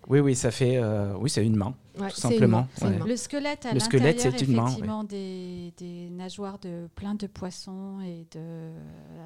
[0.10, 0.78] Oui, oui, ça fait.
[0.78, 2.68] Euh, oui, c'est une main, tout simplement.
[3.06, 5.04] Le squelette à l'intérieur, c'est une main.
[5.04, 8.72] Des, des, nageoires de plein de poissons et de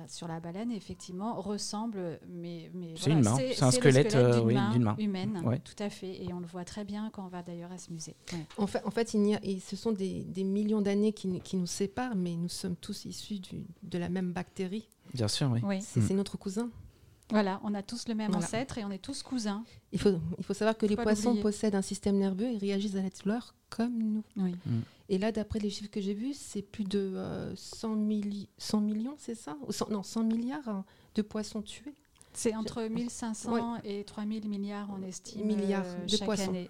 [0.07, 3.37] sur la baleine, effectivement, ressemble, mais, mais c'est une main.
[3.37, 6.83] C'est un squelette, euh, d'une main, humaine, tout à fait, et on le voit très
[6.83, 8.15] bien quand on va d'ailleurs à ce musée.
[8.57, 11.39] En fait, en fait, il y a, et ce sont des, des millions d'années qui,
[11.39, 14.89] qui, nous séparent, mais nous sommes tous issus du, de la même bactérie.
[15.13, 15.79] Bien sûr, oui.
[15.81, 16.17] C'est mm.
[16.17, 16.69] notre cousin.
[17.33, 19.63] Voilà, on a tous le même ancêtre et on est tous cousins.
[19.91, 23.01] Il faut, il faut savoir que les poissons possèdent un système nerveux et réagissent à
[23.01, 24.23] la douleur comme nous.
[24.35, 24.51] Mm.
[25.09, 27.11] Et là, d'après les chiffres que j'ai vus, c'est plus de
[27.55, 29.57] 100, euh, 100, millions, c'est ça?
[29.89, 31.95] Non, 100 milliards hein, de poissons tués.
[32.35, 35.45] C'est entre 1500 et 3000 milliards, on estime.
[35.45, 36.49] Milliards euh, de poissons.
[36.49, 36.69] Année.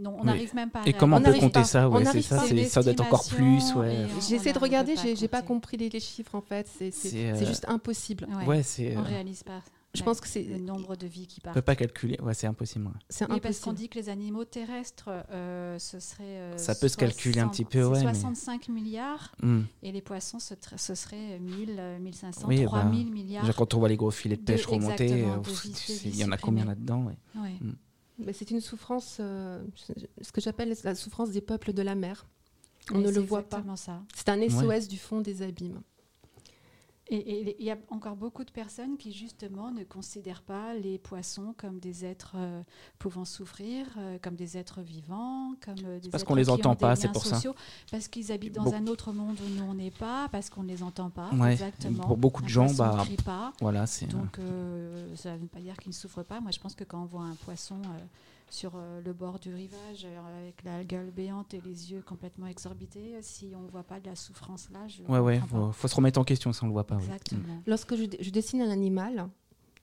[0.00, 1.88] non, on n'arrive même pas à Et comment on, peut compter ça?
[1.88, 3.74] Ouais, c'est ça, ça doit être encore plus.
[3.74, 4.06] Ouais.
[4.28, 6.68] J'ai essayé de regarder, j'ai pas compris les, chiffres en fait.
[6.68, 8.26] C'est euh, juste impossible.
[8.46, 8.62] Ouais,
[8.96, 9.62] on réalise pas.
[9.94, 11.56] Je pense que c'est le nombre de vies qui partent.
[11.56, 12.90] On peut pas calculer, ouais, c'est impossible.
[13.08, 13.42] C'est impossible.
[13.42, 16.24] parce qu'on dit que les animaux terrestres, euh, ce serait.
[16.24, 18.00] Euh, ça peut se calculer un petit peu, ouais.
[18.00, 19.62] 65 milliards hmm.
[19.82, 23.56] et les poissons, ce, ce serait 1000, 1500, oui, 3000 bah, milliards.
[23.56, 25.36] Quand on voit les gros filets de pêche remonter, euh,
[26.04, 27.16] il y en a combien là-dedans ouais?
[27.60, 27.72] Hmm.
[28.32, 32.26] C'est une souffrance, ce que j'appelle la souffrance des peuples de la mer.
[32.92, 33.62] On ne le voit pas.
[34.14, 35.80] C'est un SOS du fond des abîmes.
[37.08, 41.54] Et il y a encore beaucoup de personnes qui justement ne considèrent pas les poissons
[41.58, 42.62] comme des êtres euh,
[42.98, 46.96] pouvant souffrir, euh, comme des êtres vivants, comme euh, des parce qu'on les entend pas,
[46.96, 47.38] c'est pour ça.
[47.90, 50.68] Parce qu'ils habitent dans un autre monde où nous on n'est pas, parce qu'on ne
[50.68, 51.30] les entend pas.
[51.50, 52.04] Exactement.
[52.04, 53.52] Pour beaucoup de gens, bah, pas.
[53.60, 54.06] voilà, c'est.
[54.06, 54.38] Donc
[55.14, 56.40] ça ne veut pas dire qu'ils ne souffrent pas.
[56.40, 57.76] Moi, je pense que quand on voit un poisson
[58.54, 62.46] sur euh, le bord du rivage euh, avec la gueule béante et les yeux complètement
[62.46, 63.20] exorbités.
[63.20, 65.96] Si on ne voit pas de la souffrance là, je ouais, ouais, faut, faut, se
[65.96, 66.96] remettre en question si on ne le voit pas.
[66.96, 67.54] Exactement.
[67.54, 67.62] Mm.
[67.66, 69.28] Lorsque je, dessine un animal,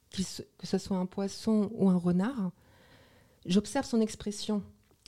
[0.10, 2.52] que ce soit un poisson ou un renard,
[3.46, 4.64] j'observe son expression.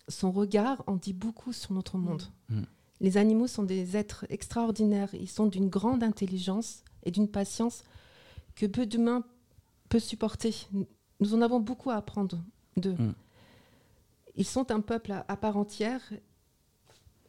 [0.09, 2.23] Son regard en dit beaucoup sur notre monde.
[2.49, 2.59] Mm.
[2.59, 2.65] Mm.
[2.99, 5.09] Les animaux sont des êtres extraordinaires.
[5.13, 7.83] Ils sont d'une grande intelligence et d'une patience
[8.55, 9.23] que peu d'humains
[9.87, 10.53] peuvent supporter.
[11.21, 12.43] Nous en avons beaucoup à apprendre
[12.75, 12.97] d'eux
[14.35, 16.01] ils sont un peuple à, part entière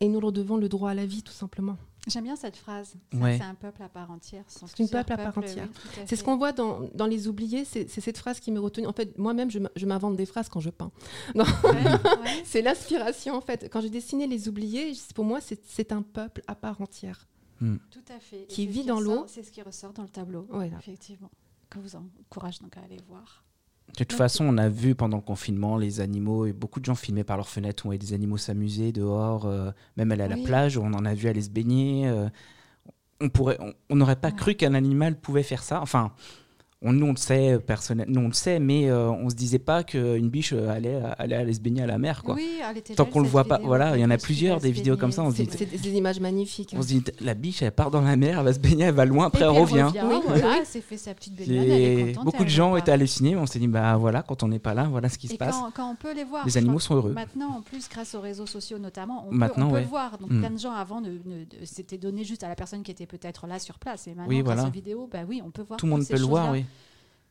[0.01, 1.77] et nous leur devons le droit à la vie, tout simplement.
[2.07, 2.95] J'aime bien cette phrase.
[3.13, 4.45] C'est un peuple à part entière.
[4.49, 5.69] C'est un peuple à part entière.
[6.07, 7.65] c'est ce qu'on voit dans, dans, Les Oubliés.
[7.65, 8.87] C'est cette phrase qui me retenue.
[8.87, 10.91] En fait, moi-même, je m'invente des phrases quand je peins.
[12.45, 13.71] c'est l'inspiration, en fait.
[13.71, 17.27] Quand j'ai dessiné Les Oubliés, pour moi, c'est un peuple à part entière.
[17.61, 17.77] Hmm.
[17.91, 18.47] Tout à fait.
[18.49, 19.25] Qui vit dans l'eau.
[19.29, 20.47] C'est ce qui ressort dans le tableau.
[20.79, 21.31] Effectivement.
[21.71, 23.44] Que vous encourage donc à aller voir.
[23.89, 26.97] De toute façon, on a vu pendant le confinement les animaux, et beaucoup de gens
[26.97, 30.37] filmaient par leurs fenêtres, on voyait des animaux s'amuser dehors, euh, même aller à la
[30.37, 32.09] plage, on en a vu aller se baigner.
[32.09, 32.29] Euh,
[33.21, 33.59] on pourrait,
[33.91, 35.81] on n'aurait pas cru qu'un animal pouvait faire ça.
[35.81, 36.13] Enfin,
[36.93, 39.59] nous, on le sait, euh, personnel, nous, on le sait, mais euh, on se disait
[39.59, 42.23] pas qu'une biche euh, allait, allait, aller se baigner à la mer.
[42.23, 42.35] Quoi.
[42.35, 42.61] Oui,
[42.95, 45.23] Tant qu'on le voit pas, voilà, il y en a plusieurs des vidéos comme ça.
[45.23, 46.75] On c'est des, images magnifiques.
[46.77, 48.95] On se dit, la biche, elle part dans la mer, elle va se baigner, elle
[48.95, 49.91] va loin, après elle revient.
[49.93, 51.65] oui, voilà, elle s'est fait sa petite baignade.
[51.65, 54.59] Elle est beaucoup de gens étaient hallucinés, on s'est dit, bah voilà, quand on n'est
[54.59, 55.57] pas là, voilà ce qui se passe.
[55.75, 56.45] Quand on peut les voir.
[56.45, 57.13] Les animaux sont heureux.
[57.13, 60.19] Maintenant, en plus, grâce aux réseaux sociaux notamment, on peut le voir.
[60.19, 60.41] Donc mm.
[60.41, 61.03] plein de gens avant,
[61.65, 64.07] c'était donné juste à la personne qui était peut-être là sur place.
[64.07, 65.79] Et maintenant, grâce aux vidéos, bah oui, on peut voir.
[65.79, 66.65] Tout le monde peut le voir, oui.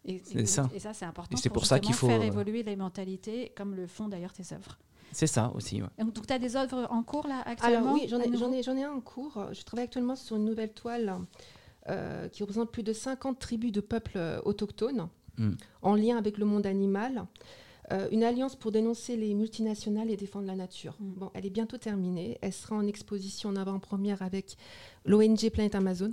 [0.06, 0.70] Et, ça.
[0.74, 1.38] et ça, c'est important.
[1.38, 4.54] C'est pour, ça qu'il faut faire euh, évoluer les mentalités, comme le font d'ailleurs tes
[4.54, 4.78] œuvres.
[5.12, 5.82] C'est ça aussi.
[5.98, 8.64] Donc, tu as des œuvres en cours là actuellement Alors, oui, j'en ai, j'en, ai,
[8.64, 9.48] j'en ai un en cours.
[9.54, 11.16] Je travaille actuellement sur une nouvelle toile
[11.90, 15.52] euh, qui représente plus de 50 tribus de peuples euh, autochtones hmm.
[15.82, 17.26] en lien avec le monde animal.
[18.12, 20.96] une alliance pour dénoncer les multinationales et défendre la nature.
[21.00, 21.14] Hmm.
[21.14, 22.40] Bon, elle est bientôt terminée.
[22.42, 24.58] Elle sera en exposition en avant-première avec
[25.06, 26.12] l'ONG Planète Amazon.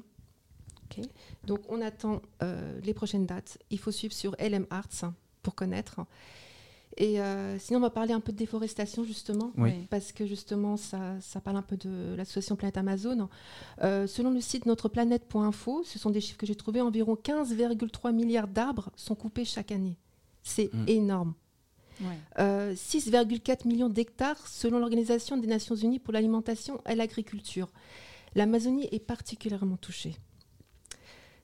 [1.45, 3.59] Donc on attend euh, les prochaines dates.
[3.71, 5.13] Il faut suivre sur LM Arts
[5.43, 6.01] pour connaître.
[6.97, 9.53] Et euh, sinon, on va parler un peu de déforestation, justement,
[9.91, 13.29] parce que justement, ça, parle un peu de l'association Planète Amazon.
[13.83, 18.49] Euh, selon le site notrePlanète.info, ce sont des chiffres que j'ai trouvés, environ 15,3 milliards
[18.49, 19.97] d'arbres sont coupés chaque année.
[20.43, 20.85] C'est mm.
[20.89, 21.35] énorme.
[22.01, 22.75] Ouais.
[22.75, 27.69] 6,4 millions d'hectares selon l'Organisation des Nations Unies pour l'alimentation et l'agriculture.
[28.35, 30.17] L'Amazonie est particulièrement touchée.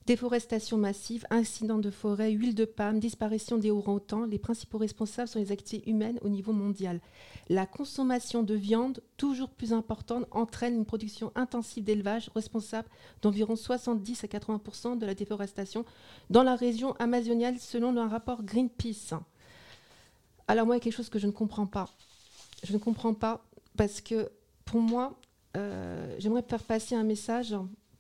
[0.07, 5.41] Déforestation massive, incidents de forêt, huile de palme, disparition des orang-outans, les principaux responsables sont
[5.41, 7.01] les activités humaines au niveau mondial.
[7.49, 12.89] La consommation de viande, toujours plus importante, entraîne une production intensive d'élevage responsable
[13.21, 15.85] d'environ 70 à 80% de la déforestation
[16.31, 19.15] dans la région amazonienne selon un rapport Greenpeace.
[20.47, 21.89] Alors moi, il y a quelque chose que je ne comprends pas.
[22.63, 23.45] Je ne comprends pas
[23.77, 24.31] parce que
[24.65, 25.19] pour moi,
[25.57, 27.57] euh, j'aimerais faire passer un message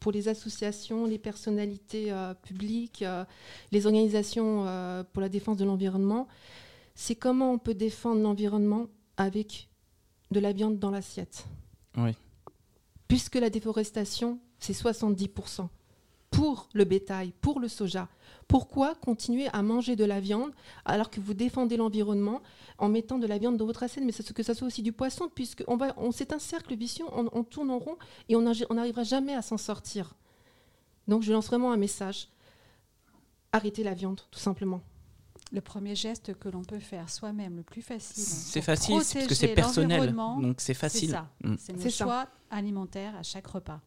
[0.07, 3.25] pour les associations, les personnalités euh, publiques, euh,
[3.73, 6.29] les organisations euh, pour la défense de l'environnement,
[6.95, 8.87] c'est comment on peut défendre l'environnement
[9.17, 9.69] avec
[10.31, 11.45] de la viande dans l'assiette.
[11.97, 12.13] Oui.
[13.09, 15.67] Puisque la déforestation, c'est 70%
[16.47, 18.09] pour le bétail, pour le soja.
[18.47, 20.53] Pourquoi continuer à manger de la viande
[20.85, 22.41] alors que vous défendez l'environnement
[22.79, 25.29] en mettant de la viande dans votre assiette, mais que ça soit aussi du poisson,
[25.35, 27.97] puisque on va, on, c'est un cercle vicieux, on, tourne en rond
[28.29, 30.15] et on n'arrivera jamais à s'en sortir.
[31.09, 32.29] Donc je lance vraiment un message.
[33.51, 34.83] Arrêtez la viande, tout simplement.
[35.51, 38.23] Le premier geste que l'on peut faire soi-même, le plus facile.
[38.23, 40.15] C'est facile, parce que c'est personnel.
[40.15, 41.09] Donc c'est facile.
[41.09, 41.29] C'est ça.
[41.43, 41.55] Mm.
[41.59, 43.81] C'est le choix alimentaire à chaque repas.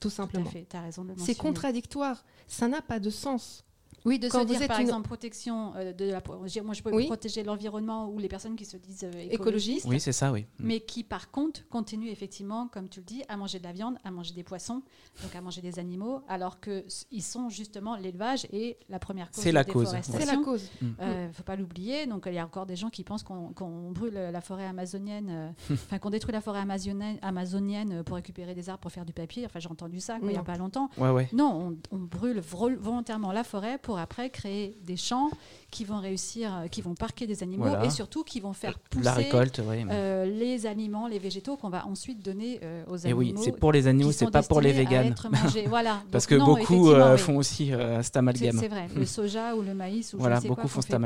[0.00, 0.50] Tout simplement.
[0.50, 2.24] Tu as raison de le C'est contradictoire.
[2.46, 3.64] Ça n'a pas de sens.
[4.04, 6.22] Oui, de se dire par exemple protection euh, de la.
[6.62, 9.86] Moi, je peux protéger l'environnement ou les personnes qui se disent euh, écologistes.
[9.88, 10.42] Oui, c'est ça, oui.
[10.58, 10.66] Mm.
[10.66, 13.96] Mais qui, par contre, continuent effectivement, comme tu le dis, à manger de la viande,
[14.04, 14.82] à manger des poissons,
[15.22, 19.42] donc à manger des animaux, alors que ils sont justement l'élevage et la première cause.
[19.42, 19.94] C'est la cause.
[20.02, 20.68] C'est la cause.
[20.80, 22.06] Il ne euh, faut pas l'oublier.
[22.06, 25.98] Donc, il y a encore des gens qui pensent qu'on brûle la forêt amazonienne, enfin
[25.98, 29.44] qu'on détruit la forêt amazonienne, amazonienne pour récupérer des arbres pour faire du papier.
[29.46, 30.90] Enfin, j'ai entendu ça il n'y a pas longtemps.
[30.96, 31.28] Ouais, ouais.
[31.32, 35.30] Non, on, on brûle volontairement la forêt pour après créer des champs
[35.70, 39.04] qui vont réussir, euh, qui vont parquer des animaux et surtout qui vont faire pousser
[39.04, 43.22] la récolte, euh, les aliments, les végétaux qu'on va ensuite donner euh, aux animaux.
[43.22, 45.14] Et oui, c'est pour les animaux, c'est pas pour les véganes.
[45.66, 46.02] voilà.
[46.10, 47.72] Parce que beaucoup font aussi
[48.02, 48.58] cet amalgame.
[48.58, 50.98] C'est vrai, le soja ou le maïs ou voilà, je sais beaucoup quoi.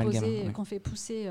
[0.53, 1.27] Qu'on fait pousser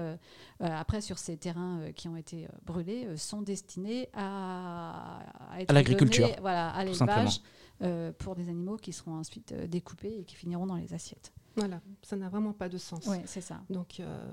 [0.62, 6.70] après sur ces terrains qui ont été brûlés sont destinés à, à, à l'agriculture, voilà,
[6.70, 7.40] à l'élevage.
[8.18, 11.32] pour des animaux qui seront ensuite découpés et qui finiront dans les assiettes.
[11.56, 13.06] Voilà, ça n'a vraiment pas de sens.
[13.06, 13.60] Oui, c'est ça.
[13.68, 14.32] Donc, euh,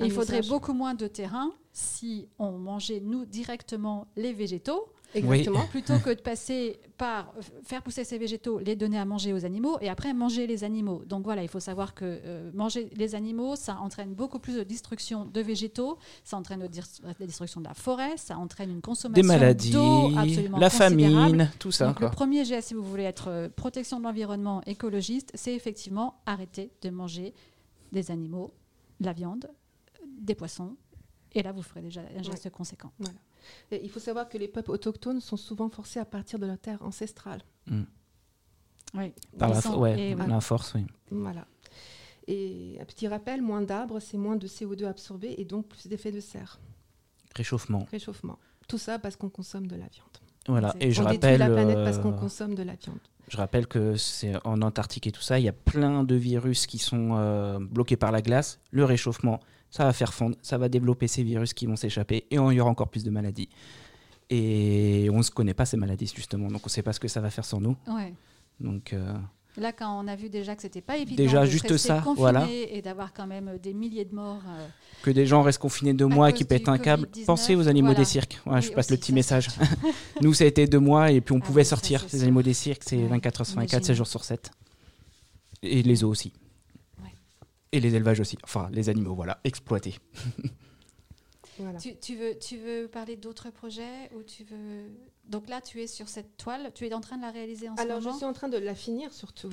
[0.00, 4.92] il faudrait beaucoup moins de terrain si on mangeait, nous, directement les végétaux.
[5.14, 5.66] Exactement.
[5.66, 7.32] Plutôt que de passer par
[7.64, 11.02] faire pousser ces végétaux, les donner à manger aux animaux et après manger les animaux.
[11.06, 14.62] Donc voilà, il faut savoir que euh, manger les animaux, ça entraîne beaucoup plus de
[14.62, 19.26] destruction de végétaux, ça entraîne la destruction de la forêt, ça entraîne une consommation des
[19.26, 19.72] maladies,
[20.58, 21.86] la famine, tout ça.
[21.86, 26.20] Donc, le premier geste, si vous voulez être euh, protection de l'environnement écologiste, c'est effectivement
[26.26, 27.32] arrêter de manger
[27.92, 28.52] des animaux,
[29.00, 29.48] de la viande,
[30.20, 30.76] des poissons.
[31.32, 32.92] Et là, vous ferez déjà un geste conséquent.
[33.70, 36.58] Et il faut savoir que les peuples autochtones sont souvent forcés à partir de leur
[36.58, 37.42] terre ancestrale.
[37.66, 37.84] Hmm.
[38.94, 39.12] Oui.
[39.38, 39.60] Par la,
[40.40, 40.86] force, oui.
[41.10, 41.46] Voilà.
[42.26, 46.12] Et un petit rappel, moins d'arbres, c'est moins de CO2 absorbé et donc plus d'effet
[46.12, 46.60] de serre.
[47.34, 47.86] Réchauffement.
[47.90, 48.38] Réchauffement.
[48.66, 50.18] Tout ça parce qu'on consomme de la viande.
[50.46, 50.74] Voilà.
[50.80, 51.38] Et je on rappelle.
[51.38, 52.98] la planète parce qu'on euh, consomme de la viande.
[53.28, 56.66] Je rappelle que c'est en Antarctique et tout ça, il y a plein de virus
[56.66, 58.58] qui sont euh, bloqués par la glace.
[58.70, 59.40] Le réchauffement,
[59.70, 62.60] ça va faire fondre, ça va développer ces virus qui vont s'échapper et il y
[62.60, 63.48] aura encore plus de maladies.
[64.30, 67.00] Et on ne se connaît pas ces maladies justement, donc on ne sait pas ce
[67.00, 67.76] que ça va faire sur nous.
[67.86, 68.12] Ouais.
[68.60, 69.14] Donc euh,
[69.56, 72.46] là, quand on a vu déjà que c'était pas évident déjà de juste ça, voilà,
[72.50, 74.66] et d'avoir quand même des milliers de morts, euh,
[75.02, 77.94] que des gens restent confinés deux mois et qui pètent un câble, pensez aux animaux
[77.94, 78.40] des cirques.
[78.46, 79.48] je passe le petit message.
[80.22, 82.04] nous, ça a été deux mois et puis on ah pouvait sortir.
[82.12, 84.50] Les animaux des cirques, c'est 24 h sur 24, 7 jours sur 7.
[85.62, 86.32] Et les eaux aussi.
[87.72, 88.38] Et les élevages aussi.
[88.44, 89.96] Enfin, les animaux, voilà, exploités.
[92.00, 94.90] Tu, veux, tu veux parler d'autres projets ou tu veux...
[95.28, 97.76] Donc là, tu es sur cette toile, tu es en train de la réaliser en
[97.76, 99.50] ce moment Alors, je suis en train de la finir surtout.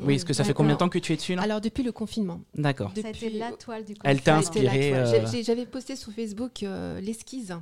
[0.00, 1.82] Oui, est-ce que ça fait combien de temps que tu es dessus là Alors, depuis
[1.82, 2.40] le confinement.
[2.54, 2.92] D'accord.
[2.94, 7.00] Ça a été la toile du Elle t'a inspiré euh, J'avais posté sur Facebook euh,
[7.00, 7.52] l'esquisse.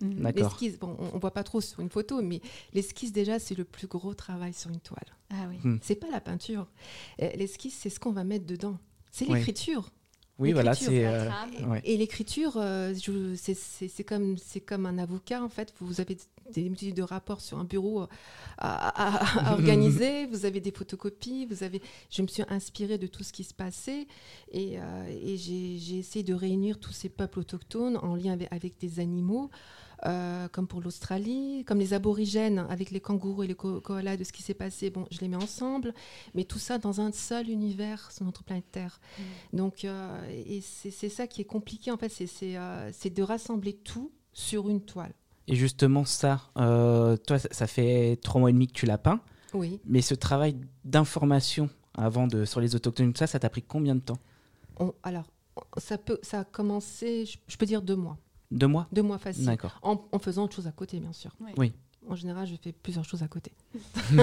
[0.00, 0.32] Mhm.
[0.34, 2.40] L'esquisse, bon, on, ne voit pas trop sur une photo, mais
[2.72, 5.16] l'esquisse déjà, c'est le plus gros travail sur une toile.
[5.30, 5.58] Ah oui.
[5.62, 5.78] Hmm.
[5.82, 6.68] C'est pas la peinture.
[7.22, 8.78] Euh, l'esquisse, c'est ce qu'on va mettre dedans.
[9.10, 9.90] C'est l'écriture.
[10.38, 11.06] Oui, voilà, c'est.
[11.84, 12.58] Et l'écriture,
[13.36, 14.36] c'est comme,
[14.66, 15.74] comme un avocat, en fait.
[15.80, 16.16] Vous avez
[16.52, 18.06] des multitudes de rapports sur un bureau
[18.58, 20.26] à, organiser.
[20.26, 21.44] vous avez des photocopies.
[21.44, 21.82] Vous avez.
[22.10, 24.06] Je me suis inspirée de tout ce qui se passait
[24.50, 24.78] et,
[25.22, 29.50] et j'ai essayé de réunir tous ces peuples autochtones en lien avec, avec des animaux.
[30.06, 34.32] Euh, comme pour l'Australie, comme les aborigènes avec les kangourous et les koalas de ce
[34.32, 34.88] qui s'est passé.
[34.88, 35.92] Bon, je les mets ensemble,
[36.34, 38.98] mais tout ça dans un seul univers sur notre planète Terre.
[39.18, 39.56] Mm.
[39.58, 42.10] Donc, euh, et c'est ça qui est compliqué en fait,
[42.42, 45.12] euh, c'est de rassembler tout sur une toile.
[45.48, 49.20] Et justement, ça, toi, ça fait trois mois et demi que tu l'as peint.
[49.52, 49.80] Oui.
[49.84, 54.00] Mais ce travail d'information avant de sur les autochtones, ça, ça t'a pris combien de
[54.00, 54.18] temps?
[55.02, 55.24] Alors,
[55.76, 58.16] ça peut, ça a commencé, je peux dire deux mois.
[58.50, 59.44] Deux mois Deux mois facile.
[59.44, 59.78] D'accord.
[59.82, 61.30] En, en, faisant autre chose à côté, bien sûr.
[61.56, 61.72] Oui.
[62.08, 63.52] En général, je fais plusieurs choses à côté.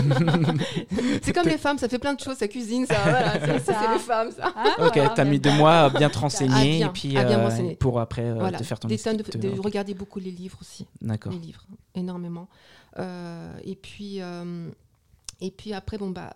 [1.22, 3.94] c'est comme les femmes, ça fait plein de choses, ça cuisine, ça, voilà, ça, c'est
[3.94, 4.52] les femmes, ça.
[4.56, 8.00] Ah, ok, tu as mis deux mois à bien te renseigner et puis euh, pour
[8.00, 10.88] après euh, te faire ton Des tonnes de, de regarder beaucoup les livres aussi.
[11.02, 11.32] D'accord.
[11.32, 12.50] Les livres, énormément.
[12.98, 14.20] Euh, et puis,
[15.40, 16.34] et puis après, bon bah,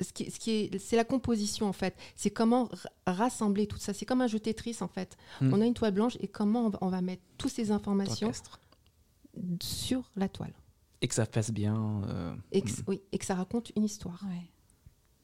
[0.00, 1.96] ce qui, ce qui est, c'est la composition en fait.
[2.14, 2.68] C'est comment
[3.06, 3.92] rassembler tout ça.
[3.92, 5.16] C'est comme un jeu Tetris en fait.
[5.40, 5.52] Hmm.
[5.52, 8.32] On a une toile blanche et comment on va, mettre toutes ces informations
[9.60, 10.52] sur la toile.
[11.00, 12.02] Et que ça passe bien.
[12.08, 12.84] Euh, et que, hmm.
[12.88, 14.24] Oui, et que ça raconte une histoire.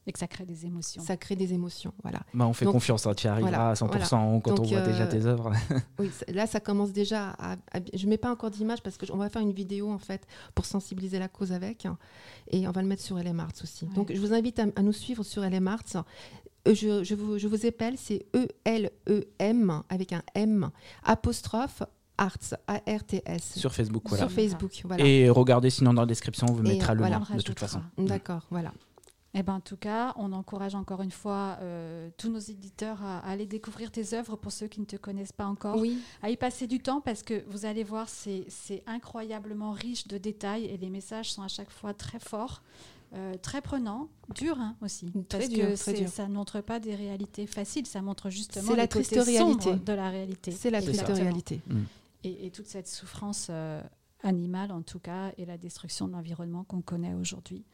[0.07, 1.01] Et que ça crée des émotions.
[1.01, 2.19] Ça crée des émotions, voilà.
[2.33, 5.09] Bah, on fait confiance, hein, tu y arriveras à 100% quand on voit déjà euh,
[5.09, 5.51] tes œuvres.
[5.99, 7.55] oui, là, ça commence déjà à...
[7.93, 10.65] je ne mets pas encore d'image parce qu'on va faire une vidéo, en fait, pour
[10.65, 11.87] sensibiliser la cause avec.
[12.51, 13.85] et on va le mettre sur LM Arts aussi.
[13.95, 16.03] Donc, je vous invite à, nous suivre sur LM Arts.
[16.67, 20.69] Euh, je, je, vous, je vous appelle, c'est E-L-E-M, avec un M,
[21.03, 21.83] apostrophe,
[22.17, 23.53] Arts, A-R-T-S.
[23.57, 24.27] Sur Facebook, voilà.
[24.27, 25.05] Sur Facebook, voilà.
[25.05, 27.81] Et regardez, sinon dans la description, on vous mettra le lien, de toute façon.
[27.97, 28.71] D'accord, voilà.
[29.37, 33.19] Eh ben, en tout cas, on encourage encore une fois euh, tous nos éditeurs à,
[33.19, 35.99] aller découvrir tes œuvres pour ceux qui ne te connaissent pas encore, oui.
[36.23, 40.65] à y passer du temps parce que vous allez voir, c'est incroyablement riche de détails
[40.65, 42.63] et les messages sont à chaque fois très forts.
[43.13, 46.95] Euh, très prenants, durs hein, aussi, très parce dur, que ça ne montre pas des
[46.95, 50.51] réalités faciles, ça montre justement la triste réalité de la réalité.
[50.51, 51.61] C'est la triste réalité.
[51.67, 51.83] Mm.
[52.23, 53.81] Et, et, toute cette souffrance euh,
[54.23, 57.65] animale en tout cas et la destruction de l'environnement qu'on connaît aujourd'hui.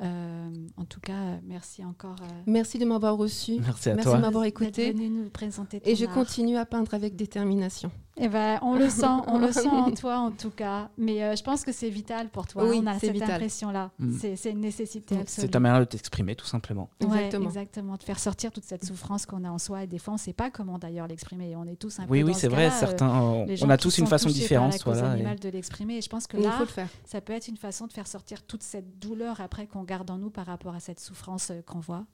[0.00, 2.16] Euh, en tout cas, merci encore.
[2.22, 3.58] Euh, merci de m'avoir reçu.
[3.60, 4.16] Merci à merci toi.
[4.18, 4.92] de m'avoir écouté.
[4.94, 7.90] nous présenter et je continue à peindre avec détermination.
[8.16, 10.88] Eh ben, on le sent, on le sent en toi en tout cas.
[10.96, 12.64] Mais euh, je pense que c'est vital pour toi.
[12.64, 13.90] Oui, on a cette impression-là.
[13.98, 14.16] Mm.
[14.36, 15.46] C'est une nécessité absolue.
[15.46, 16.90] C'est ta manière de t'exprimer, tout simplement.
[17.00, 17.44] exactement.
[17.46, 17.96] exactement.
[17.96, 19.84] De faire sortir toute cette souffrance qu'on a en soi.
[19.84, 21.56] Et des fois, on ne sait pas comment d'ailleurs l'exprimer.
[21.56, 22.26] On est tous un oui, peu.
[22.26, 22.70] Oui, oui, c'est vrai.
[22.70, 24.74] Certains, on a tous une façon différente.
[24.74, 25.36] C'est voilà, et...
[25.36, 25.96] de l'exprimer.
[25.96, 26.64] Et je pense que là,
[27.04, 30.18] ça peut être une façon de faire sortir toute cette douleur après qu'on garde en
[30.18, 32.04] nous par rapport à cette souffrance euh, qu'on voit.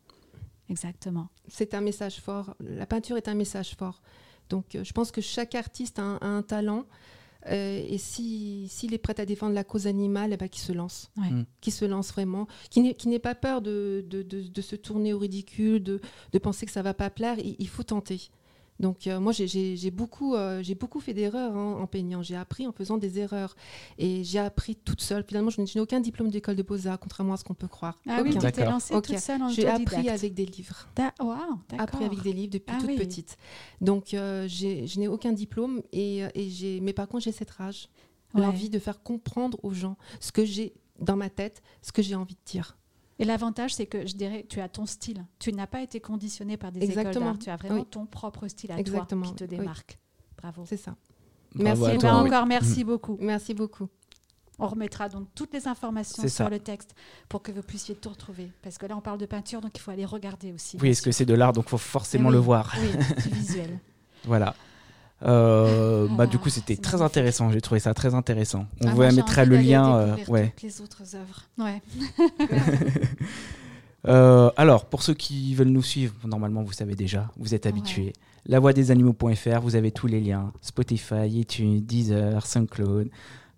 [0.69, 1.29] Exactement.
[1.49, 2.55] C'est un message fort.
[2.61, 4.01] La peinture est un message fort.
[4.51, 6.85] Donc euh, je pense que chaque artiste a un, talent.
[7.47, 11.11] Euh, et s'il est prêt à défendre la cause animale, eh ben, qu'il se lance.
[11.17, 11.43] Mm.
[11.63, 12.47] Qu'il se lance vraiment.
[12.69, 16.01] Qui n'ait pas peur de, de, se tourner au ridicule, de,
[16.39, 17.37] penser que ça va pas plaire.
[17.39, 18.31] il faut tenter.
[18.81, 22.23] Donc euh, moi, j'ai beaucoup, euh, beaucoup fait d'erreurs hein, en peignant.
[22.23, 23.55] J'ai appris en faisant des erreurs.
[23.99, 25.23] Et j'ai appris toute seule.
[25.23, 28.01] Finalement, je n'ai aucun diplôme d'école de beaux-arts, contrairement à ce qu'on peut croire.
[28.09, 30.89] Ah oui, tu t'es lancée toute seule en J'ai appris avec des livres.
[31.21, 33.37] Wow, appris avec des livres depuis ah toute petite.
[33.83, 35.83] Donc euh, je n'ai aucun diplôme.
[35.93, 37.89] Et, et mais par contre, j'ai cette rage.
[38.35, 42.15] L'envie de faire comprendre aux gens ce que j'ai dans ma tête, ce que j'ai
[42.15, 42.77] envie de dire.
[43.21, 45.27] Et l'avantage, c'est que je dirais, tu as ton style.
[45.39, 47.39] Tu n'as pas été conditionné par des écoles d'art.
[47.39, 49.23] Tu as vraiment ton propre style à Exactement.
[49.23, 49.99] toi qui te démarque.
[50.41, 50.65] Bravo.
[50.67, 50.97] C'est ça.
[51.55, 51.85] merci.
[51.85, 53.19] À toi, encore, merci beaucoup.
[53.21, 53.89] Merci beaucoup.
[54.59, 56.95] On remettra donc toutes les informations sur le texte
[57.29, 58.51] pour que vous puissiez tout retrouver.
[58.63, 60.79] Parce que là, on parle de peinture, donc il faut aller regarder aussi.
[60.81, 62.75] Oui, est-ce que c'est de l'art, donc il faut forcément le voir.
[62.81, 63.79] Oui, c'est visuel.
[64.25, 64.55] voilà.
[65.23, 67.51] Euh, bah, du coup, c'était très intéressant.
[67.51, 68.67] J'ai trouvé ça très intéressant.
[68.81, 69.97] On ah, vous mettra le lien.
[69.97, 70.49] Euh, ouais.
[70.51, 71.43] Toutes les autres œuvres.
[71.59, 71.83] Ouais.
[74.09, 78.07] euh, alors, pour ceux qui veulent nous suivre, normalement, vous savez déjà, vous êtes habitués.
[78.07, 78.13] Ouais.
[78.47, 83.11] Lavoidesanimaux.fr, vous avez tous les liens Spotify, iTunes, Deezer, SoundCloud,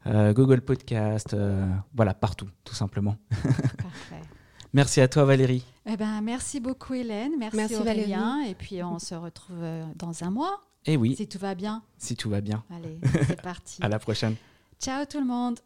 [0.07, 3.17] euh, Google Podcast, euh, voilà, partout, tout simplement.
[3.31, 4.23] Parfait.
[4.73, 5.67] Merci à toi, Valérie.
[5.85, 7.33] Eh ben, merci beaucoup, Hélène.
[7.39, 8.41] Merci, merci Aurélien.
[8.41, 9.63] Et puis, on se retrouve
[9.97, 10.63] dans un mois.
[10.85, 11.15] Et eh oui.
[11.17, 11.83] Si tout va bien.
[11.97, 12.65] Si tout va bien.
[12.71, 13.79] Allez, c'est parti.
[13.83, 14.35] à la prochaine.
[14.81, 15.61] Ciao tout le monde.